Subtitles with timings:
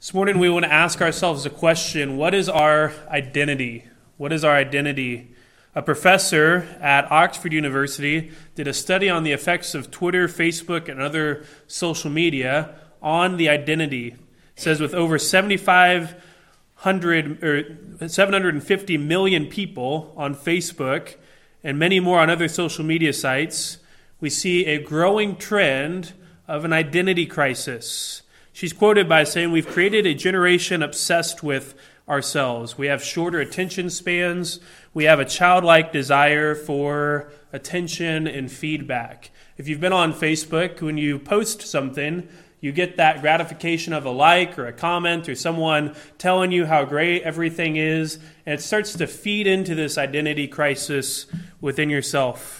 [0.00, 3.84] This morning, we want to ask ourselves a question What is our identity?
[4.16, 5.34] What is our identity?
[5.74, 11.02] A professor at Oxford University did a study on the effects of Twitter, Facebook, and
[11.02, 14.06] other social media on the identity.
[14.06, 14.16] It
[14.54, 21.16] says with over 7,500 or 750 million people on Facebook
[21.62, 23.76] and many more on other social media sites,
[24.18, 26.14] we see a growing trend
[26.48, 28.22] of an identity crisis.
[28.60, 31.74] She's quoted by saying, We've created a generation obsessed with
[32.06, 32.76] ourselves.
[32.76, 34.60] We have shorter attention spans.
[34.92, 39.30] We have a childlike desire for attention and feedback.
[39.56, 42.28] If you've been on Facebook, when you post something,
[42.60, 46.84] you get that gratification of a like or a comment or someone telling you how
[46.84, 51.24] great everything is, and it starts to feed into this identity crisis
[51.62, 52.59] within yourself.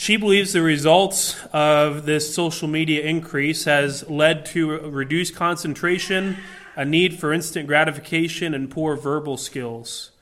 [0.00, 6.36] She believes the results of this social media increase has led to reduced concentration,
[6.76, 10.12] a need for instant gratification, and poor verbal skills.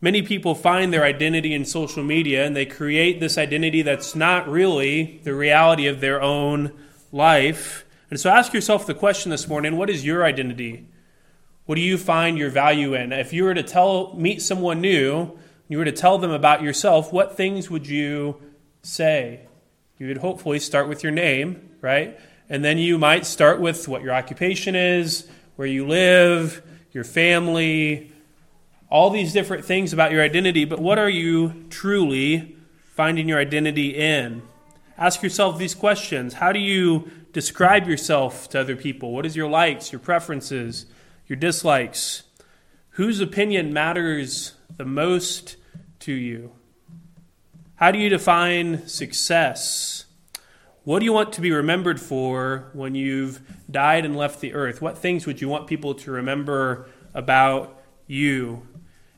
[0.00, 4.48] Many people find their identity in social media and they create this identity that's not
[4.48, 6.70] really the reality of their own
[7.10, 7.84] life.
[8.08, 10.86] And so ask yourself the question this morning what is your identity?
[11.64, 13.12] What do you find your value in?
[13.12, 15.36] If you were to tell meet someone new,
[15.68, 18.40] you were to tell them about yourself, what things would you
[18.82, 19.40] say?
[19.98, 22.18] You would hopefully start with your name, right?
[22.48, 28.12] And then you might start with what your occupation is, where you live, your family,
[28.88, 30.64] all these different things about your identity.
[30.64, 32.56] But what are you truly
[32.94, 34.42] finding your identity in?
[34.96, 39.12] Ask yourself these questions How do you describe yourself to other people?
[39.12, 40.86] What is your likes, your preferences,
[41.26, 42.22] your dislikes?
[42.96, 45.56] Whose opinion matters the most
[45.98, 46.52] to you?
[47.74, 50.06] How do you define success?
[50.84, 54.80] What do you want to be remembered for when you've died and left the earth?
[54.80, 58.66] What things would you want people to remember about you?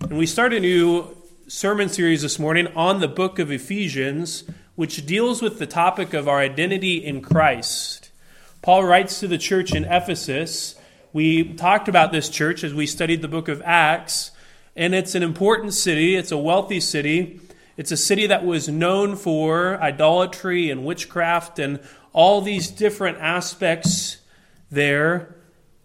[0.00, 4.42] And we start a new sermon series this morning on the book of Ephesians,
[4.74, 8.10] which deals with the topic of our identity in Christ.
[8.60, 10.74] Paul writes to the church in Ephesus.
[11.12, 14.30] We talked about this church as we studied the book of Acts
[14.78, 17.40] and it's an important city, it's a wealthy city.
[17.76, 21.80] It's a city that was known for idolatry and witchcraft and
[22.12, 24.18] all these different aspects
[24.70, 25.36] there.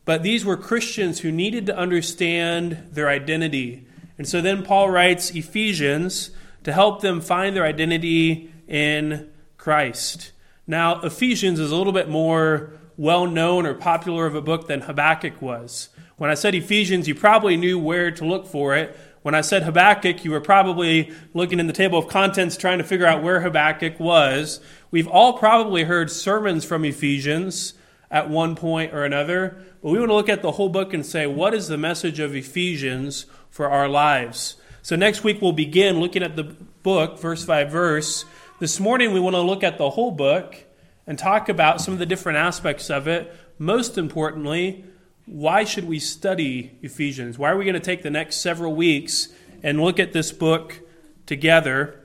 [0.06, 3.88] But these were Christians who needed to understand their identity.
[4.20, 6.30] And so then Paul writes Ephesians
[6.64, 10.34] to help them find their identity in Christ.
[10.68, 14.82] Now, Ephesians is a little bit more well known or popular of a book than
[14.82, 15.90] Habakkuk was.
[16.18, 18.98] When I said Ephesians, you probably knew where to look for it.
[19.24, 22.84] When I said Habakkuk, you were probably looking in the table of contents trying to
[22.84, 24.60] figure out where Habakkuk was.
[24.92, 27.74] We've all probably heard sermons from Ephesians
[28.12, 31.06] at one point or another, but we want to look at the whole book and
[31.06, 34.58] say, what is the message of Ephesians for our lives?
[34.84, 36.44] So next week we'll begin looking at the
[36.84, 38.26] book, verse by verse.
[38.60, 40.58] This morning we want to look at the whole book
[41.06, 43.34] and talk about some of the different aspects of it.
[43.58, 44.86] Most importantly,
[45.26, 47.38] why should we study Ephesians?
[47.38, 49.30] Why are we going to take the next several weeks
[49.62, 50.80] and look at this book
[51.26, 52.00] together?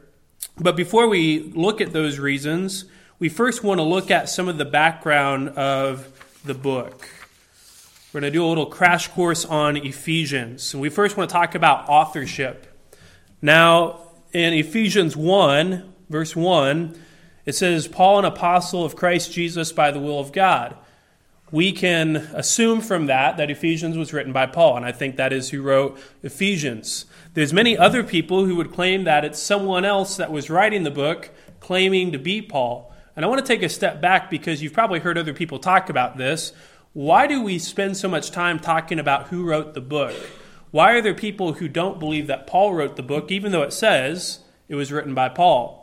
[0.58, 2.84] But before we look at those reasons,
[3.18, 7.08] we first want to look at some of the background of the book.
[8.12, 10.72] We're going to do a little crash course on Ephesians.
[10.72, 12.66] And we first want to talk about authorship.
[13.42, 14.00] Now,
[14.32, 16.98] in Ephesians 1, verse 1,
[17.48, 20.76] it says, Paul, an apostle of Christ Jesus by the will of God
[21.50, 25.32] we can assume from that that Ephesians was written by Paul, and I think that
[25.32, 27.06] is who wrote Ephesians.
[27.34, 30.90] There's many other people who would claim that it's someone else that was writing the
[30.90, 32.92] book claiming to be Paul.
[33.16, 35.88] And I want to take a step back because you've probably heard other people talk
[35.88, 36.52] about this.
[36.92, 40.14] Why do we spend so much time talking about who wrote the book?
[40.70, 43.72] Why are there people who don't believe that Paul wrote the book, even though it
[43.72, 45.77] says it was written by Paul?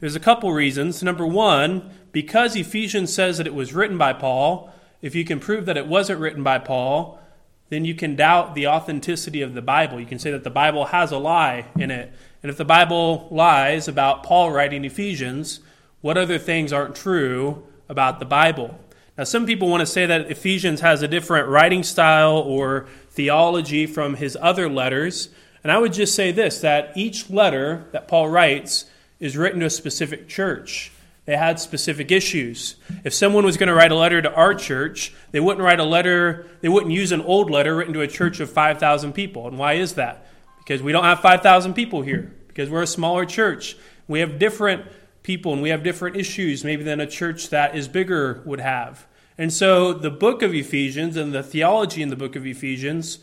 [0.00, 1.02] There's a couple reasons.
[1.02, 4.72] Number one, because Ephesians says that it was written by Paul,
[5.02, 7.20] if you can prove that it wasn't written by Paul,
[7.68, 10.00] then you can doubt the authenticity of the Bible.
[10.00, 12.12] You can say that the Bible has a lie in it.
[12.42, 15.60] And if the Bible lies about Paul writing Ephesians,
[16.00, 18.78] what other things aren't true about the Bible?
[19.16, 23.86] Now, some people want to say that Ephesians has a different writing style or theology
[23.86, 25.28] from his other letters.
[25.62, 28.86] And I would just say this that each letter that Paul writes
[29.20, 30.90] is written to a specific church.
[31.26, 32.76] They had specific issues.
[33.04, 35.84] If someone was going to write a letter to our church, they wouldn't write a
[35.84, 39.46] letter, they wouldn't use an old letter written to a church of 5,000 people.
[39.46, 40.26] And why is that?
[40.58, 43.76] Because we don't have 5,000 people here, because we're a smaller church.
[44.08, 44.86] We have different
[45.22, 49.06] people and we have different issues maybe than a church that is bigger would have.
[49.36, 53.20] And so the book of Ephesians and the theology in the book of Ephesians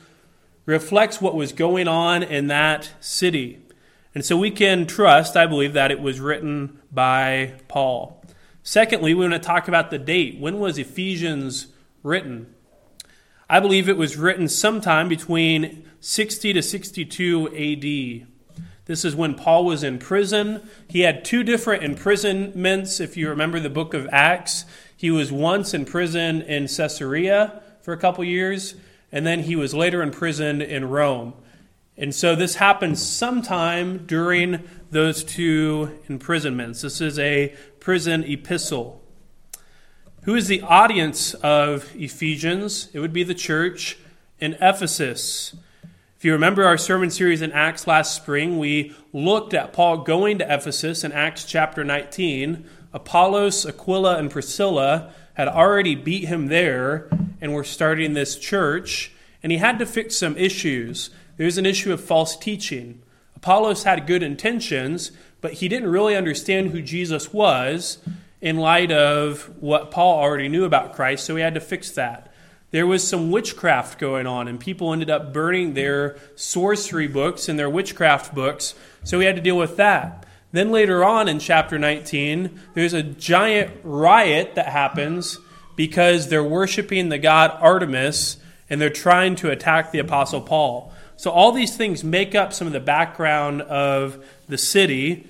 [0.66, 3.62] reflects what was going on in that city.
[4.13, 8.24] And so we can trust, I believe, that it was written by Paul.
[8.63, 10.39] Secondly, we want to talk about the date.
[10.39, 11.68] When was Ephesians
[12.04, 12.54] written?
[13.50, 18.27] I believe it was written sometime between 60 to 62 AD.
[18.86, 20.68] This is when Paul was in prison.
[20.88, 24.65] He had two different imprisonments, if you remember the book of Acts.
[24.95, 28.75] He was once in prison in Caesarea for a couple years,
[29.12, 31.33] and then he was later imprisoned in Rome.
[31.98, 36.82] And so this happened sometime during those two imprisonments.
[36.82, 39.02] This is a prison epistle.
[40.24, 42.90] Who is the audience of Ephesians?
[42.94, 43.98] It would be the church
[44.40, 45.56] in Ephesus.
[46.18, 50.38] If you remember our sermon series in Acts last spring, we looked at Paul going
[50.38, 52.66] to Ephesus in Acts chapter 19.
[52.94, 57.08] Apollos, Aquila, and Priscilla had already beat him there
[57.40, 59.12] and were starting this church,
[59.42, 61.10] and he had to fix some issues.
[61.38, 63.01] There's an issue of false teaching.
[63.36, 68.00] Apollos had good intentions, but he didn't really understand who Jesus was
[68.42, 72.31] in light of what Paul already knew about Christ, so he had to fix that
[72.72, 77.57] there was some witchcraft going on, and people ended up burning their sorcery books and
[77.57, 80.25] their witchcraft books, so he had to deal with that.
[80.51, 85.39] Then later on in chapter 19, there's a giant riot that happens
[85.75, 88.38] because they're worshiping the god Artemis
[88.69, 90.92] and they're trying to attack the Apostle Paul.
[91.18, 95.28] So, all these things make up some of the background of the city.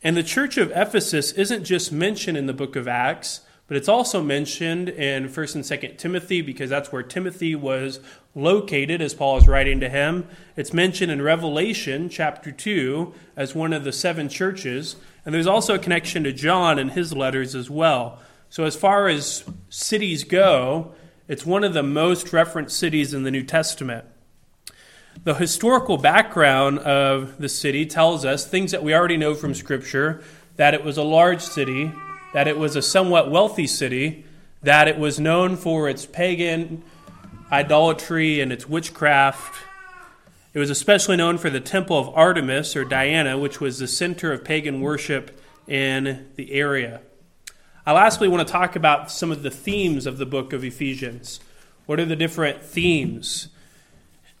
[0.00, 3.88] And the church of Ephesus isn't just mentioned in the book of Acts, but it's
[3.88, 7.98] also mentioned in 1st and 2nd Timothy because that's where Timothy was
[8.36, 10.28] located as Paul is writing to him.
[10.56, 14.94] It's mentioned in Revelation chapter 2 as one of the seven churches.
[15.26, 18.20] And there's also a connection to John and his letters as well.
[18.50, 20.94] So, as far as cities go,
[21.26, 24.06] it's one of the most referenced cities in the New Testament.
[25.24, 30.22] The historical background of the city tells us things that we already know from Scripture
[30.56, 31.92] that it was a large city
[32.32, 34.24] that it was a somewhat wealthy city,
[34.62, 36.82] that it was known for its pagan
[37.50, 39.64] idolatry and its witchcraft.
[40.52, 44.32] It was especially known for the temple of Artemis or Diana, which was the center
[44.32, 47.00] of pagan worship in the area.
[47.86, 51.40] I lastly want to talk about some of the themes of the book of Ephesians.
[51.86, 53.48] What are the different themes?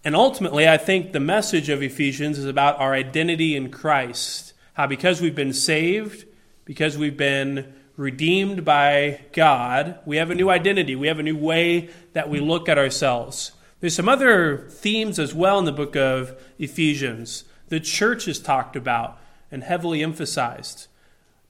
[0.08, 4.54] And ultimately, I think the message of Ephesians is about our identity in Christ.
[4.72, 6.24] How because we've been saved,
[6.64, 10.96] because we've been redeemed by God, we have a new identity.
[10.96, 13.52] We have a new way that we look at ourselves.
[13.80, 17.44] There's some other themes as well in the book of Ephesians.
[17.68, 19.18] The church is talked about
[19.52, 20.86] and heavily emphasized.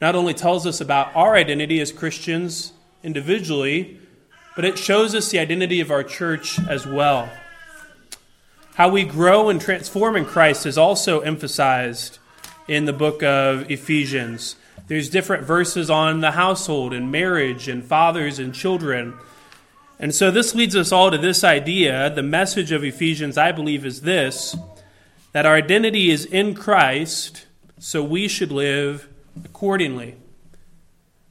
[0.01, 2.73] Not only tells us about our identity as Christians
[3.05, 4.01] individually,
[4.57, 7.31] but it shows us the identity of our church as well.
[8.79, 12.21] How we grow and transform in Christ is also emphasized
[12.69, 14.55] in the book of Ephesians.
[14.87, 19.15] There's different verses on the household and marriage and fathers and children.
[19.99, 22.09] And so this leads us all to this idea.
[22.09, 24.55] The message of Ephesians, I believe, is this
[25.33, 27.47] that our identity is in Christ,
[27.81, 29.09] so we should live
[29.45, 30.15] accordingly.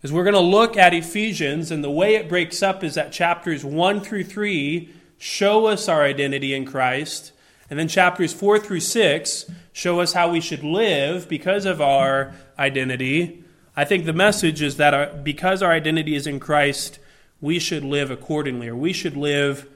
[0.03, 3.13] As we're going to look at Ephesians, and the way it breaks up is that
[3.13, 7.31] chapters 1 through 3 show us our identity in Christ,
[7.69, 12.33] and then chapters 4 through 6 show us how we should live because of our
[12.57, 13.43] identity.
[13.75, 16.99] I think the message is that our, because our identity is in Christ,
[17.41, 19.69] we should live accordingly, or we should live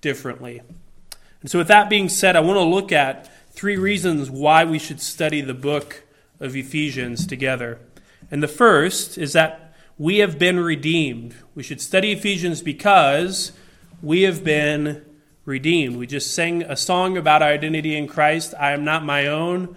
[0.00, 0.60] differently.
[1.40, 4.78] And so, with that being said, I want to look at three reasons why we
[4.78, 6.04] should study the book
[6.38, 7.78] of Ephesians together.
[8.30, 11.34] And the first is that we have been redeemed.
[11.54, 13.52] We should study Ephesians because
[14.02, 15.04] we have been
[15.50, 15.96] redeemed.
[15.96, 18.54] We just sang a song about our identity in Christ.
[18.58, 19.76] I am not my own.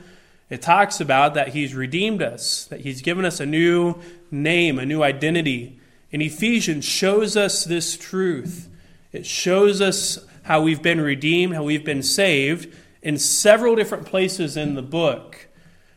[0.49, 3.95] It talks about that He's redeemed us, that He's given us a new
[4.31, 5.79] name, a new identity.
[6.11, 8.69] And Ephesians shows us this truth.
[9.11, 14.55] It shows us how we've been redeemed, how we've been saved in several different places
[14.55, 15.47] in the book.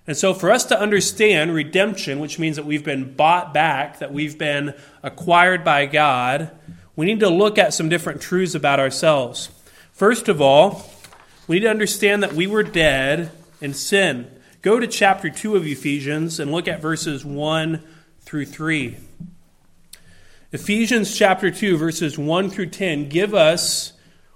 [0.07, 4.13] And so, for us to understand redemption, which means that we've been bought back, that
[4.13, 6.51] we've been acquired by God,
[6.95, 9.51] we need to look at some different truths about ourselves.
[9.97, 10.91] First of all,
[11.49, 13.31] we need to understand that we were dead
[13.63, 14.31] in sin.
[14.61, 17.83] Go to chapter 2 of Ephesians and look at verses 1
[18.21, 18.99] through 3.
[20.53, 23.95] Ephesians chapter 2, verses 1 through 10 give us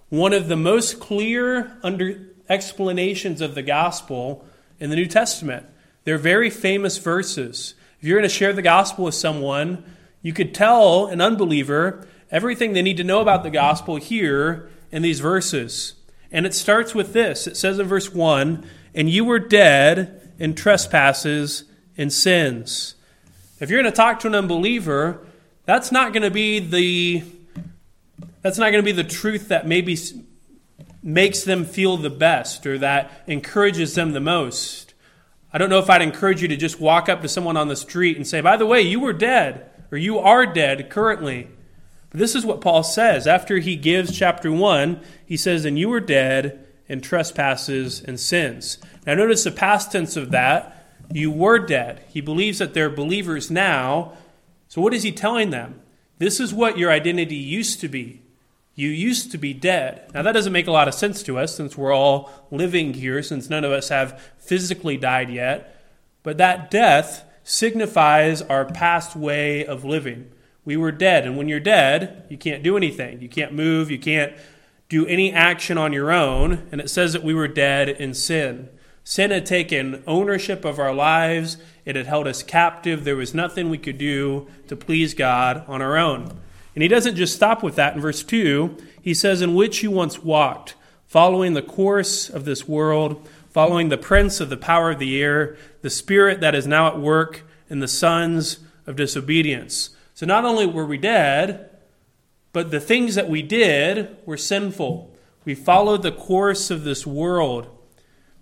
[0.09, 4.47] one of the most clear under explanations of the gospel
[4.79, 5.67] in the New Testament.
[6.05, 7.75] They're very famous verses.
[8.01, 9.85] If you're going to share the gospel with someone,
[10.23, 15.03] you could tell an unbeliever everything they need to know about the gospel here in
[15.03, 15.95] these verses.
[16.33, 20.55] And it starts with this it says in verse 1 And you were dead in
[20.55, 21.65] trespasses
[21.97, 22.95] and sins.
[23.61, 25.27] If you're going to talk to an unbeliever,
[25.67, 27.23] that's not going to be the
[28.43, 29.99] that's not going to be the truth that maybe
[31.03, 34.95] makes them feel the best or that encourages them the most.
[35.53, 37.77] I don't know if I'd encourage you to just walk up to someone on the
[37.77, 41.49] street and say, "By the way, you were dead or you are dead currently."
[42.13, 46.01] This is what Paul says after he gives chapter 1, he says, "And you were
[46.01, 50.77] dead in trespasses and sins." Now notice the past tense of that.
[51.13, 52.01] You were dead.
[52.13, 54.13] He believes that they're believers now.
[54.69, 55.81] So what is he telling them?
[56.19, 58.23] This is what your identity used to be.
[58.75, 60.03] You used to be dead.
[60.15, 63.23] Now, that doesn't make a lot of sense to us since we're all living here,
[63.23, 65.77] since none of us have physically died yet.
[66.23, 70.27] But that death signifies our past way of living.
[70.71, 73.21] We were dead, and when you're dead, you can't do anything.
[73.21, 74.33] You can't move, you can't
[74.89, 76.69] do any action on your own.
[76.71, 78.69] And it says that we were dead in sin.
[79.03, 83.03] Sin had taken ownership of our lives, it had held us captive.
[83.03, 86.39] There was nothing we could do to please God on our own.
[86.77, 88.77] And he doesn't just stop with that in verse 2.
[89.03, 90.77] He says, In which you once walked,
[91.09, 95.57] following the course of this world, following the prince of the power of the air,
[95.83, 99.91] the spirit that is now at work in the sons of disobedience.
[100.21, 101.71] So not only were we dead,
[102.53, 105.17] but the things that we did were sinful.
[105.47, 107.71] We followed the course of this world.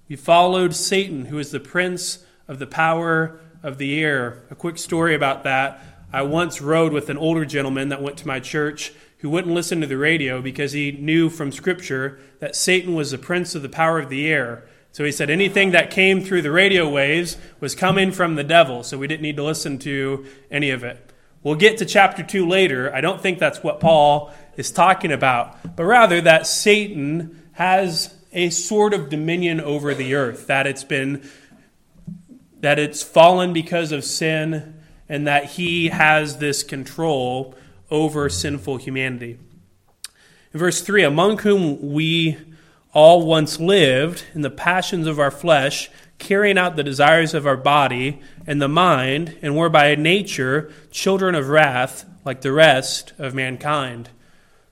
[0.08, 4.42] We followed Satan, who is the prince of the power of the air.
[4.50, 5.80] A quick story about that.
[6.12, 9.80] I once rode with an older gentleman that went to my church who wouldn't listen
[9.80, 13.68] to the radio because he knew from Scripture that Satan was the prince of the
[13.68, 14.66] power of the air.
[14.90, 18.82] So he said anything that came through the radio waves was coming from the devil,
[18.82, 21.07] so we didn't need to listen to any of it.
[21.48, 22.94] We'll get to chapter 2 later.
[22.94, 28.50] I don't think that's what Paul is talking about, but rather that Satan has a
[28.50, 31.26] sort of dominion over the earth, that it's been
[32.60, 34.78] that it's fallen because of sin
[35.08, 37.54] and that he has this control
[37.90, 39.38] over sinful humanity.
[40.52, 42.36] In verse 3, among whom we
[42.92, 47.56] all once lived in the passions of our flesh, carrying out the desires of our
[47.56, 53.34] body and the mind, and were by nature children of wrath like the rest of
[53.34, 54.10] mankind.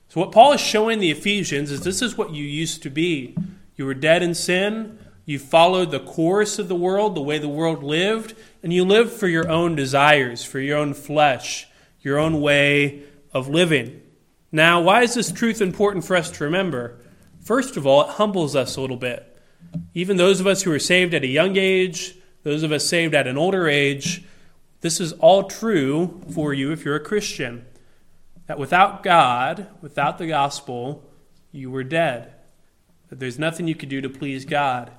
[0.09, 3.35] So, what Paul is showing the Ephesians is this is what you used to be.
[3.75, 7.49] You were dead in sin, you followed the course of the world, the way the
[7.49, 11.67] world lived, and you lived for your own desires, for your own flesh,
[12.01, 14.01] your own way of living.
[14.51, 16.97] Now, why is this truth important for us to remember?
[17.41, 19.36] First of all, it humbles us a little bit.
[19.93, 23.13] Even those of us who are saved at a young age, those of us saved
[23.13, 24.23] at an older age,
[24.81, 27.65] this is all true for you if you're a Christian.
[28.45, 31.03] That without God, without the gospel,
[31.51, 32.33] you were dead.
[33.09, 34.91] That there's nothing you could do to please God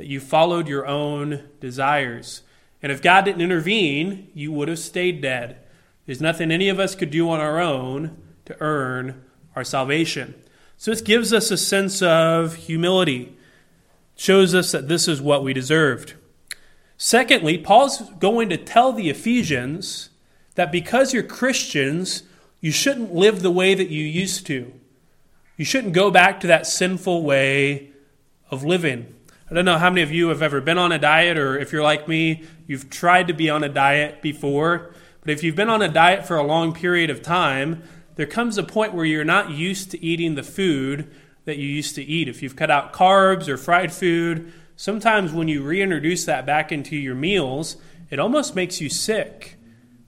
[0.00, 2.40] that you followed your own desires.
[2.82, 5.58] And if God didn't intervene, you would have stayed dead.
[6.06, 9.22] There's nothing any of us could do on our own to earn
[9.54, 10.34] our salvation.
[10.78, 13.36] So this gives us a sense of humility,
[14.20, 16.12] shows us that this is what we deserved.
[16.98, 20.10] Secondly, Paul's going to tell the Ephesians
[20.56, 22.24] that because you're Christians,
[22.60, 24.74] you shouldn't live the way that you used to.
[25.56, 27.92] You shouldn't go back to that sinful way
[28.50, 29.14] of living.
[29.50, 31.72] I don't know how many of you have ever been on a diet, or if
[31.72, 34.94] you're like me, you've tried to be on a diet before.
[35.22, 37.82] But if you've been on a diet for a long period of time,
[38.16, 41.10] there comes a point where you're not used to eating the food
[41.50, 42.28] that you used to eat.
[42.28, 46.96] If you've cut out carbs or fried food, sometimes when you reintroduce that back into
[46.96, 47.76] your meals,
[48.08, 49.58] it almost makes you sick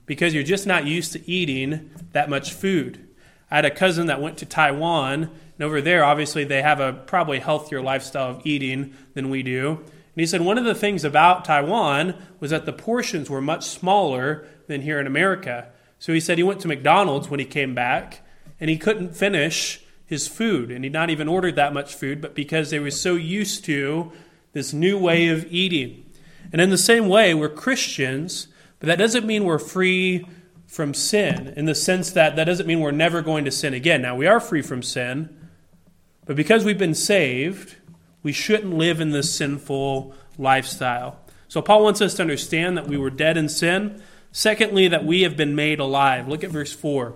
[0.05, 3.07] because you're just not used to eating that much food.
[3.51, 6.93] I had a cousin that went to Taiwan and over there, obviously, they have a
[6.93, 9.77] probably healthier lifestyle of eating than we do.
[9.79, 13.65] And he said one of the things about Taiwan was that the portions were much
[13.65, 15.69] smaller than here in America.
[15.99, 18.21] So he said he went to McDonald's when he came back
[18.59, 19.82] and he couldn't finish
[20.13, 20.71] his food.
[20.71, 24.13] And he'd not even ordered that much food, but because they were so used to
[24.53, 26.05] this new way of eating.
[26.51, 28.47] And in the same way, we're Christians,
[28.79, 30.25] but that doesn't mean we're free
[30.67, 34.01] from sin in the sense that that doesn't mean we're never going to sin again.
[34.01, 35.29] Now, we are free from sin.
[36.25, 37.75] But because we've been saved,
[38.21, 41.19] we shouldn't live in this sinful lifestyle.
[41.47, 44.01] So Paul wants us to understand that we were dead in sin.
[44.31, 46.27] Secondly, that we have been made alive.
[46.27, 47.13] Look at verse 4.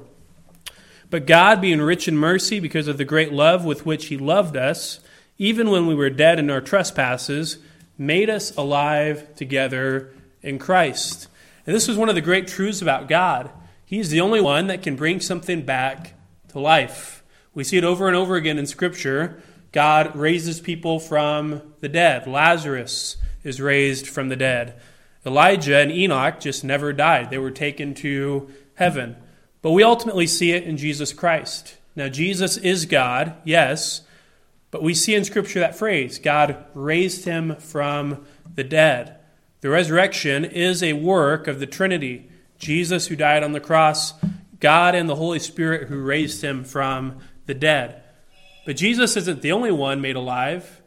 [1.09, 4.57] But God, being rich in mercy because of the great love with which he loved
[4.57, 4.99] us,
[5.37, 7.59] even when we were dead in our trespasses,
[7.97, 11.27] made us alive together in Christ.
[11.65, 13.49] And this is one of the great truths about God.
[13.85, 16.13] He's the only one that can bring something back
[16.49, 17.23] to life.
[17.53, 19.41] We see it over and over again in Scripture.
[19.71, 22.27] God raises people from the dead.
[22.27, 24.79] Lazarus is raised from the dead.
[25.25, 29.15] Elijah and Enoch just never died, they were taken to heaven.
[29.61, 31.77] But we ultimately see it in Jesus Christ.
[31.95, 34.01] Now, Jesus is God, yes,
[34.69, 39.17] but we see in Scripture that phrase God raised him from the dead.
[39.61, 44.13] The resurrection is a work of the Trinity Jesus, who died on the cross,
[44.59, 48.03] God and the Holy Spirit, who raised him from the dead.
[48.65, 50.81] But Jesus isn't the only one made alive.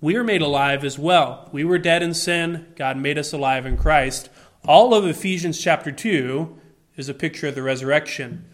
[0.00, 1.48] We are made alive as well.
[1.52, 2.66] We were dead in sin.
[2.76, 4.28] God made us alive in Christ.
[4.64, 6.56] All of Ephesians chapter 2
[6.96, 8.44] is a picture of the resurrection.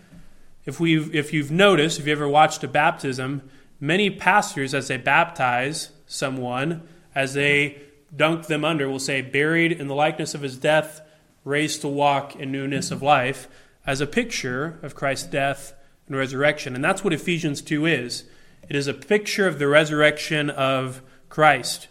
[0.64, 3.49] If, we've, if you've noticed, if you ever watched a baptism,
[3.80, 7.82] many pastors, as they baptize someone, as they
[8.14, 11.00] dunk them under, will say, buried in the likeness of his death,
[11.44, 13.49] raised to walk in newness of life,
[13.87, 15.75] as a picture of Christ's death
[16.06, 16.75] and resurrection.
[16.75, 18.25] And that's what Ephesians 2 is
[18.68, 21.88] it is a picture of the resurrection of Christ.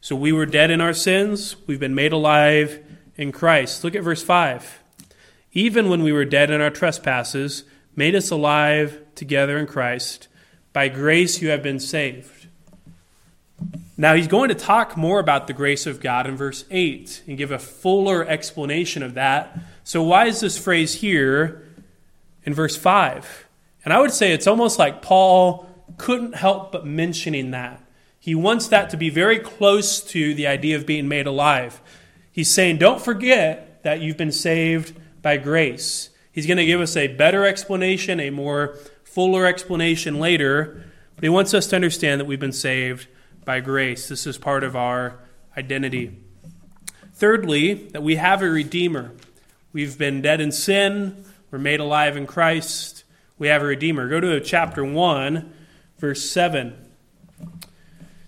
[0.00, 2.84] So we were dead in our sins, we've been made alive
[3.16, 3.84] in Christ.
[3.84, 4.83] Look at verse 5.
[5.54, 7.64] Even when we were dead in our trespasses,
[7.96, 10.28] made us alive together in Christ.
[10.72, 12.48] By grace you have been saved.
[13.96, 17.38] Now, he's going to talk more about the grace of God in verse 8 and
[17.38, 19.56] give a fuller explanation of that.
[19.84, 21.64] So, why is this phrase here
[22.44, 23.46] in verse 5?
[23.84, 27.80] And I would say it's almost like Paul couldn't help but mentioning that.
[28.18, 31.80] He wants that to be very close to the idea of being made alive.
[32.32, 36.10] He's saying, don't forget that you've been saved by grace.
[36.30, 41.30] He's going to give us a better explanation, a more fuller explanation later, but he
[41.30, 43.08] wants us to understand that we've been saved
[43.44, 44.06] by grace.
[44.06, 45.18] This is part of our
[45.56, 46.18] identity.
[47.14, 49.12] Thirdly, that we have a Redeemer.
[49.72, 53.04] We've been dead in sin, we're made alive in Christ.
[53.38, 54.08] We have a Redeemer.
[54.08, 55.54] Go to chapter 1,
[55.98, 56.74] verse 7.
[57.40, 57.48] It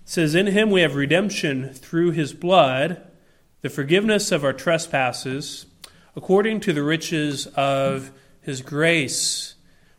[0.05, 3.05] says, In him we have redemption through his blood,
[3.61, 5.67] the forgiveness of our trespasses,
[6.17, 9.53] according to the riches of his grace.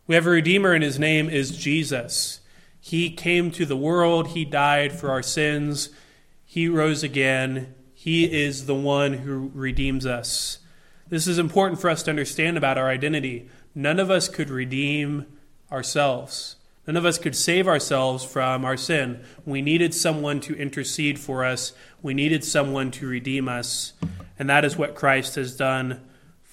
[0.09, 2.41] We have a Redeemer, and his name is Jesus.
[2.81, 5.91] He came to the world, He died for our sins,
[6.45, 7.73] He rose again.
[7.95, 10.59] He is the one who redeems us.
[11.09, 13.49] This is important for us to understand about our identity.
[13.75, 15.27] None of us could redeem
[15.71, 16.57] ourselves.
[16.87, 19.23] None of us could save ourselves from our sin.
[19.45, 21.73] We needed someone to intercede for us.
[22.03, 23.93] We needed someone to redeem us.
[24.39, 26.01] And that is what Christ has done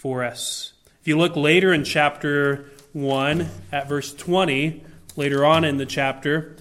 [0.06, 0.74] for us.
[1.02, 4.84] If you look later in chapter 1 at verse 20,
[5.16, 6.56] later on in the chapter,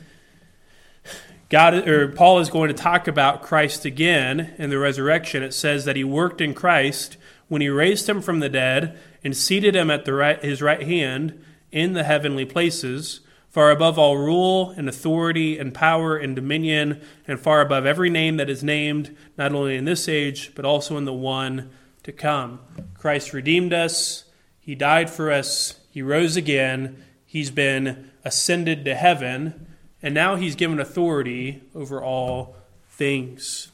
[1.50, 5.42] God or Paul is going to talk about Christ again in the resurrection.
[5.42, 9.37] It says that he worked in Christ when he raised him from the dead and
[9.37, 11.38] seated him at the right, his right hand
[11.70, 17.38] in the heavenly places, far above all rule and authority and power and dominion, and
[17.38, 21.04] far above every name that is named, not only in this age, but also in
[21.04, 21.70] the one
[22.04, 22.60] to come.
[22.96, 24.24] Christ redeemed us,
[24.60, 29.66] he died for us, he rose again, he's been ascended to heaven,
[30.02, 32.56] and now he's given authority over all
[32.88, 33.68] things.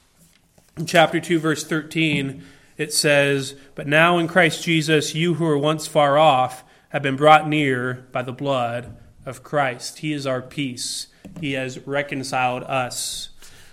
[0.76, 2.42] In chapter 2, verse 13,
[2.76, 7.16] it says, But now in Christ Jesus, you who were once far off have been
[7.16, 9.98] brought near by the blood of Christ.
[9.98, 11.08] He is our peace,
[11.40, 13.28] He has reconciled us.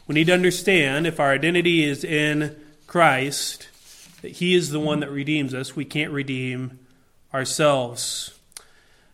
[0.08, 3.68] We need to understand if our identity is in Christ,
[4.22, 5.76] that He is the one that redeems us.
[5.76, 6.80] We can't redeem
[7.34, 8.34] ourselves.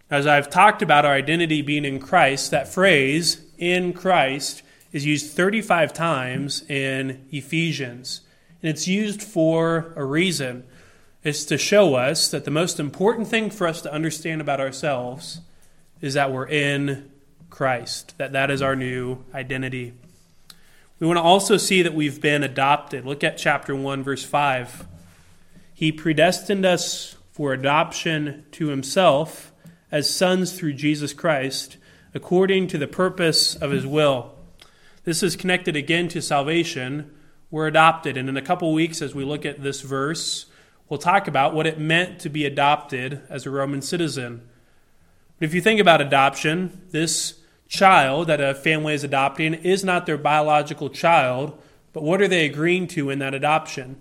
[0.09, 4.61] As I've talked about our identity being in Christ, that phrase, in Christ,
[4.91, 8.21] is used 35 times in Ephesians.
[8.61, 10.63] And it's used for a reason.
[11.23, 15.41] It's to show us that the most important thing for us to understand about ourselves
[16.01, 17.09] is that we're in
[17.49, 19.93] Christ, that that is our new identity.
[20.99, 23.05] We want to also see that we've been adopted.
[23.05, 24.87] Look at chapter 1, verse 5.
[25.73, 29.51] He predestined us for adoption to himself
[29.91, 31.77] as sons through Jesus Christ,
[32.13, 34.35] according to the purpose of his will.
[35.03, 37.11] This is connected again to salvation.
[37.51, 38.17] We're adopted.
[38.17, 40.45] And in a couple weeks, as we look at this verse,
[40.89, 44.47] we'll talk about what it meant to be adopted as a Roman citizen.
[45.39, 50.05] But if you think about adoption, this child that a family is adopting is not
[50.05, 51.59] their biological child,
[51.91, 53.99] but what are they agreeing to in that adoption?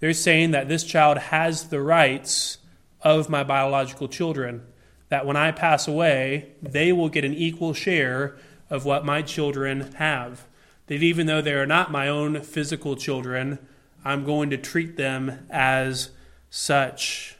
[0.00, 2.58] They're saying that this child has the rights
[3.02, 4.62] of my biological children
[5.08, 8.36] that when I pass away, they will get an equal share
[8.70, 10.46] of what my children have.
[10.86, 13.58] That even though they are not my own physical children,
[14.04, 16.10] I'm going to treat them as
[16.50, 17.36] such.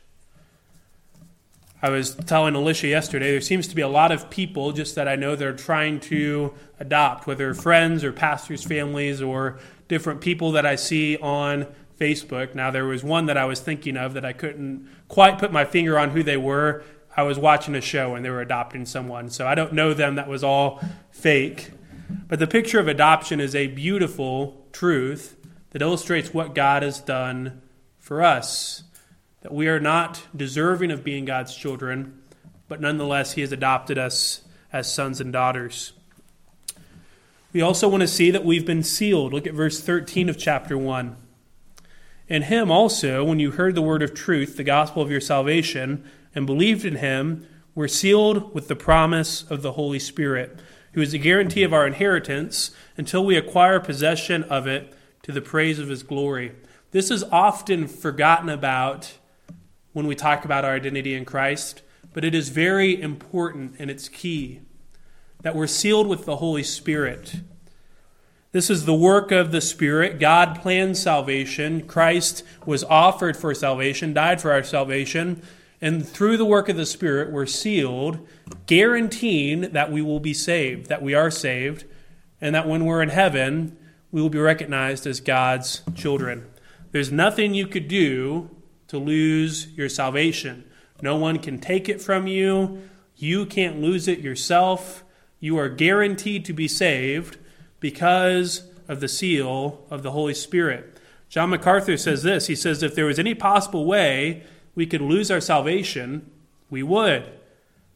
[1.80, 5.06] I was telling Alicia yesterday, there seems to be a lot of people just that
[5.06, 10.52] I know that are trying to adopt, whether friends or pastors' families or different people
[10.52, 11.66] that I see on
[11.98, 12.54] Facebook.
[12.54, 15.64] Now, there was one that I was thinking of that I couldn't quite put my
[15.64, 16.82] finger on who they were.
[17.16, 19.30] I was watching a show and they were adopting someone.
[19.30, 20.14] So I don't know them.
[20.14, 20.80] That was all
[21.10, 21.70] fake.
[22.28, 25.36] But the picture of adoption is a beautiful truth
[25.70, 27.62] that illustrates what God has done
[27.98, 28.84] for us.
[29.42, 32.22] That we are not deserving of being God's children,
[32.68, 35.92] but nonetheless, He has adopted us as sons and daughters.
[37.52, 39.32] We also want to see that we've been sealed.
[39.32, 41.16] Look at verse 13 of chapter 1.
[42.28, 46.04] In him also, when you heard the word of truth, the gospel of your salvation,
[46.34, 50.58] and believed in him, were sealed with the promise of the Holy Spirit,
[50.92, 55.40] who is the guarantee of our inheritance until we acquire possession of it to the
[55.40, 56.52] praise of his glory.
[56.90, 59.16] This is often forgotten about
[59.92, 64.08] when we talk about our identity in Christ, but it is very important and it's
[64.08, 64.60] key
[65.42, 67.36] that we're sealed with the Holy Spirit.
[68.58, 70.18] This is the work of the Spirit.
[70.18, 71.86] God planned salvation.
[71.86, 75.42] Christ was offered for salvation, died for our salvation.
[75.80, 78.18] And through the work of the Spirit, we're sealed,
[78.66, 81.84] guaranteeing that we will be saved, that we are saved,
[82.40, 83.78] and that when we're in heaven,
[84.10, 86.44] we will be recognized as God's children.
[86.90, 88.50] There's nothing you could do
[88.88, 90.68] to lose your salvation.
[91.00, 92.88] No one can take it from you.
[93.14, 95.04] You can't lose it yourself.
[95.38, 97.38] You are guaranteed to be saved
[97.80, 100.98] because of the seal of the Holy Spirit.
[101.28, 104.42] John MacArthur says this He says, if there was any possible way
[104.74, 106.30] we could lose our salvation,
[106.70, 107.30] we would.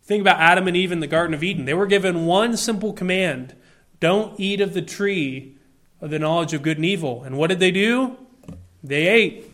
[0.03, 1.65] Think about Adam and Eve in the Garden of Eden.
[1.65, 3.55] They were given one simple command
[4.01, 5.55] don't eat of the tree
[6.01, 7.23] of the knowledge of good and evil.
[7.23, 8.17] And what did they do?
[8.83, 9.45] They ate.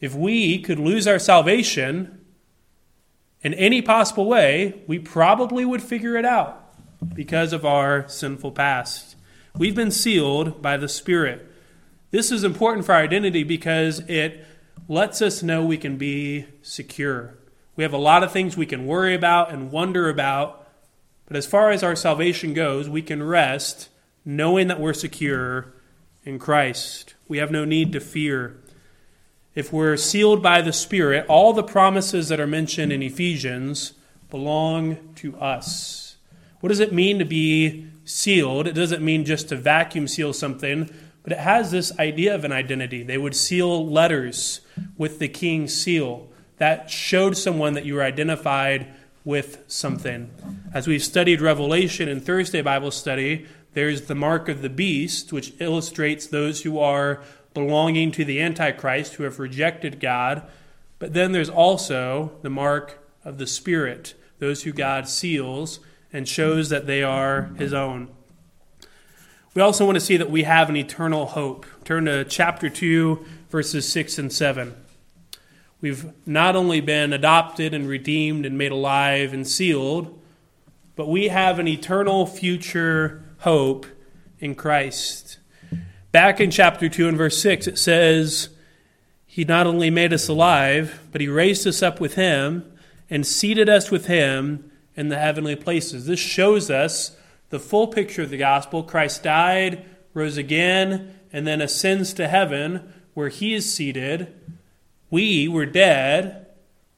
[0.00, 2.18] If we could lose our salvation
[3.42, 6.64] in any possible way, we probably would figure it out
[7.14, 9.07] because of our sinful past.
[9.58, 11.44] We've been sealed by the Spirit.
[12.12, 14.46] This is important for our identity because it
[14.86, 17.34] lets us know we can be secure.
[17.74, 20.64] We have a lot of things we can worry about and wonder about,
[21.26, 23.88] but as far as our salvation goes, we can rest
[24.24, 25.74] knowing that we're secure
[26.24, 27.16] in Christ.
[27.26, 28.62] We have no need to fear.
[29.56, 33.94] If we're sealed by the Spirit, all the promises that are mentioned in Ephesians
[34.30, 36.16] belong to us.
[36.60, 38.66] What does it mean to be sealed?
[38.66, 40.90] It doesn't mean just to vacuum seal something,
[41.22, 43.02] but it has this idea of an identity.
[43.02, 44.60] They would seal letters
[44.96, 46.28] with the king's seal.
[46.56, 48.88] That showed someone that you were identified
[49.24, 50.30] with something.
[50.72, 55.52] As we've studied Revelation in Thursday Bible study, there's the mark of the beast, which
[55.60, 60.42] illustrates those who are belonging to the Antichrist, who have rejected God.
[60.98, 65.80] But then there's also the mark of the Spirit, those who God seals
[66.12, 68.08] and shows that they are his own.
[69.54, 71.66] We also want to see that we have an eternal hope.
[71.84, 74.74] Turn to chapter 2, verses 6 and 7.
[75.80, 80.20] We've not only been adopted and redeemed and made alive and sealed,
[80.96, 83.86] but we have an eternal future hope
[84.40, 85.38] in Christ.
[86.10, 88.48] Back in chapter 2 and verse 6, it says,
[89.26, 92.64] He not only made us alive, but He raised us up with Him
[93.08, 94.67] and seated us with Him
[94.98, 96.06] in the heavenly places.
[96.06, 97.16] This shows us
[97.50, 98.82] the full picture of the gospel.
[98.82, 104.34] Christ died, rose again, and then ascends to heaven where he is seated.
[105.08, 106.48] We were dead,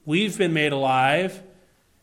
[0.06, 1.42] we've been made alive,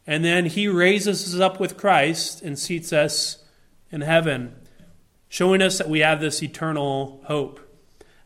[0.05, 3.43] and then he raises us up with Christ and seats us
[3.91, 4.55] in heaven,
[5.27, 7.60] showing us that we have this eternal hope.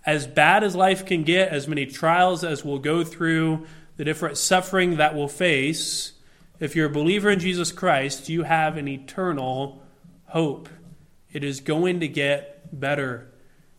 [0.05, 4.38] As bad as life can get, as many trials as we'll go through, the different
[4.38, 6.13] suffering that we'll face,
[6.62, 9.82] if you're a believer in Jesus Christ, you have an eternal
[10.28, 10.69] hope.
[11.34, 13.32] It is going to get better.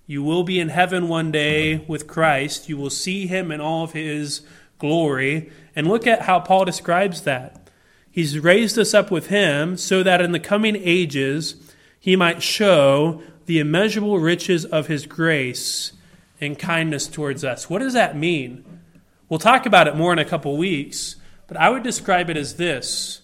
[0.05, 2.69] You will be in heaven one day with Christ.
[2.69, 4.41] You will see him in all of his
[4.79, 5.53] glory.
[5.77, 7.71] And look at how Paul describes that.
[8.11, 11.55] He's raised us up with him so that in the coming ages
[12.01, 15.93] he might show the immeasurable riches of his grace
[16.41, 17.71] and kindness towards us.
[17.71, 18.65] What does that mean?
[19.29, 21.15] We'll talk about it more in a couple weeks.
[21.53, 23.21] But I would describe it as this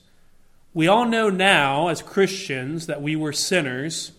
[0.75, 4.13] We all know now, as Christians, that we were sinners,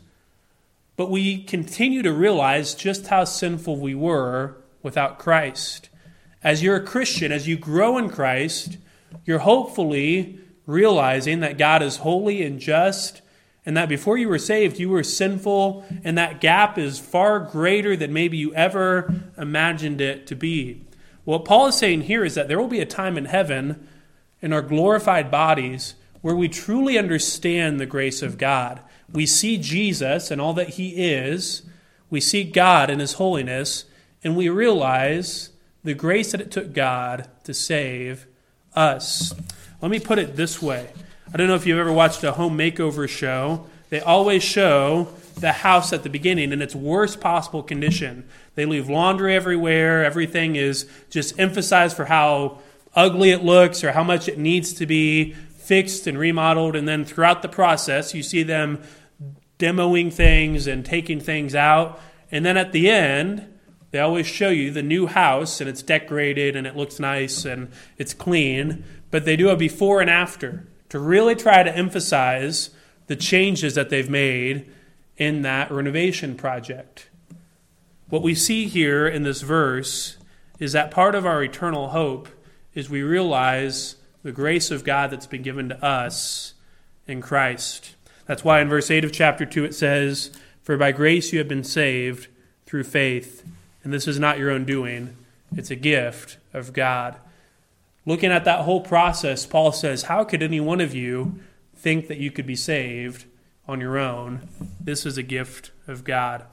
[0.98, 5.90] but we continue to realize just how sinful we were without Christ.
[6.44, 8.80] As you're a Christian, as you grow in Christ,
[9.26, 13.22] you're hopefully realizing that God is holy and just,
[13.64, 17.96] and that before you were saved, you were sinful, and that gap is far greater
[17.96, 20.82] than maybe you ever imagined it to be.
[21.26, 23.88] What Paul is saying here is that there will be a time in heaven
[24.42, 28.82] in our glorified bodies where we truly understand the grace of God.
[29.12, 31.64] We see Jesus and all that he is,
[32.10, 33.86] we see God and his holiness,
[34.24, 35.50] and we realize
[35.84, 38.28] the grace that it took God to save
[38.76, 39.34] us.
[39.82, 40.90] Let me put it this way
[41.32, 43.68] I don't know if you've ever watched a home makeover show.
[43.90, 48.28] They always show the house at the beginning in its worst possible condition.
[48.56, 50.04] They leave laundry everywhere.
[50.04, 52.60] Everything is just emphasized for how
[53.00, 56.76] ugly it looks or how much it needs to be fixed and remodeled.
[56.76, 58.82] And then throughout the process, you see them
[59.58, 62.00] demoing things and taking things out.
[62.30, 63.48] And then at the end,
[63.92, 67.72] they always show you the new house and it's decorated and it looks nice and
[67.98, 68.84] it's clean.
[69.12, 72.72] But they do a before and after to really try to emphasize
[73.08, 74.70] the changes that they've made
[75.18, 77.10] in that renovation project.
[78.10, 80.18] What we see here in this verse
[80.60, 82.28] is that part of our eternal hope
[82.74, 86.54] is we realize the grace of God that's been given to us
[87.08, 87.96] in Christ.
[88.26, 91.48] That's why in verse 8 of chapter 2 it says, For by grace you have
[91.48, 92.28] been saved
[92.66, 93.44] through faith,
[93.84, 95.16] and this is not your own doing,
[95.56, 97.16] it's a gift of God.
[98.06, 101.40] Looking at that whole process, Paul says, How could any one of you
[101.76, 103.26] think that you could be saved
[103.68, 104.48] on your own?
[104.80, 106.46] This is a gift of God.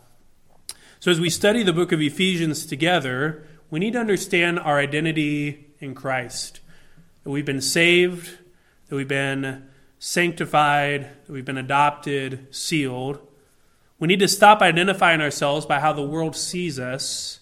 [0.98, 5.65] So, as we study the book of Ephesians together, we need to understand our identity
[5.80, 6.60] in Christ
[7.24, 8.38] that we've been saved,
[8.88, 9.64] that we've been
[9.98, 13.18] sanctified, that we've been adopted, sealed.
[13.98, 17.40] We need to stop identifying ourselves by how the world sees us.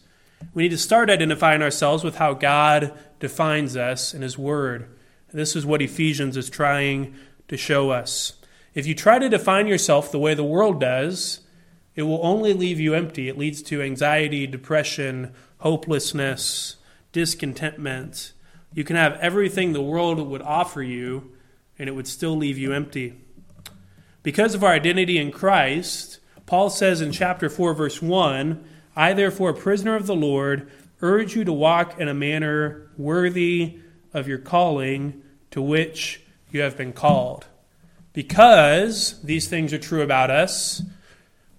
[0.52, 4.88] We need to start identifying ourselves with how God defines us in His Word.
[5.32, 7.14] This is what Ephesians is trying
[7.48, 8.34] to show us.
[8.72, 11.40] If you try to define yourself the way the world does,
[11.96, 13.28] it will only leave you empty.
[13.28, 16.76] It leads to anxiety, depression, hopelessness,
[17.14, 18.32] discontentment,
[18.74, 21.32] you can have everything the world would offer you,
[21.78, 23.14] and it would still leave you empty.
[24.22, 29.52] Because of our identity in Christ, Paul says in chapter 4, verse 1 I, therefore,
[29.52, 33.78] prisoner of the Lord, urge you to walk in a manner worthy
[34.12, 37.46] of your calling to which you have been called.
[38.12, 40.82] Because these things are true about us,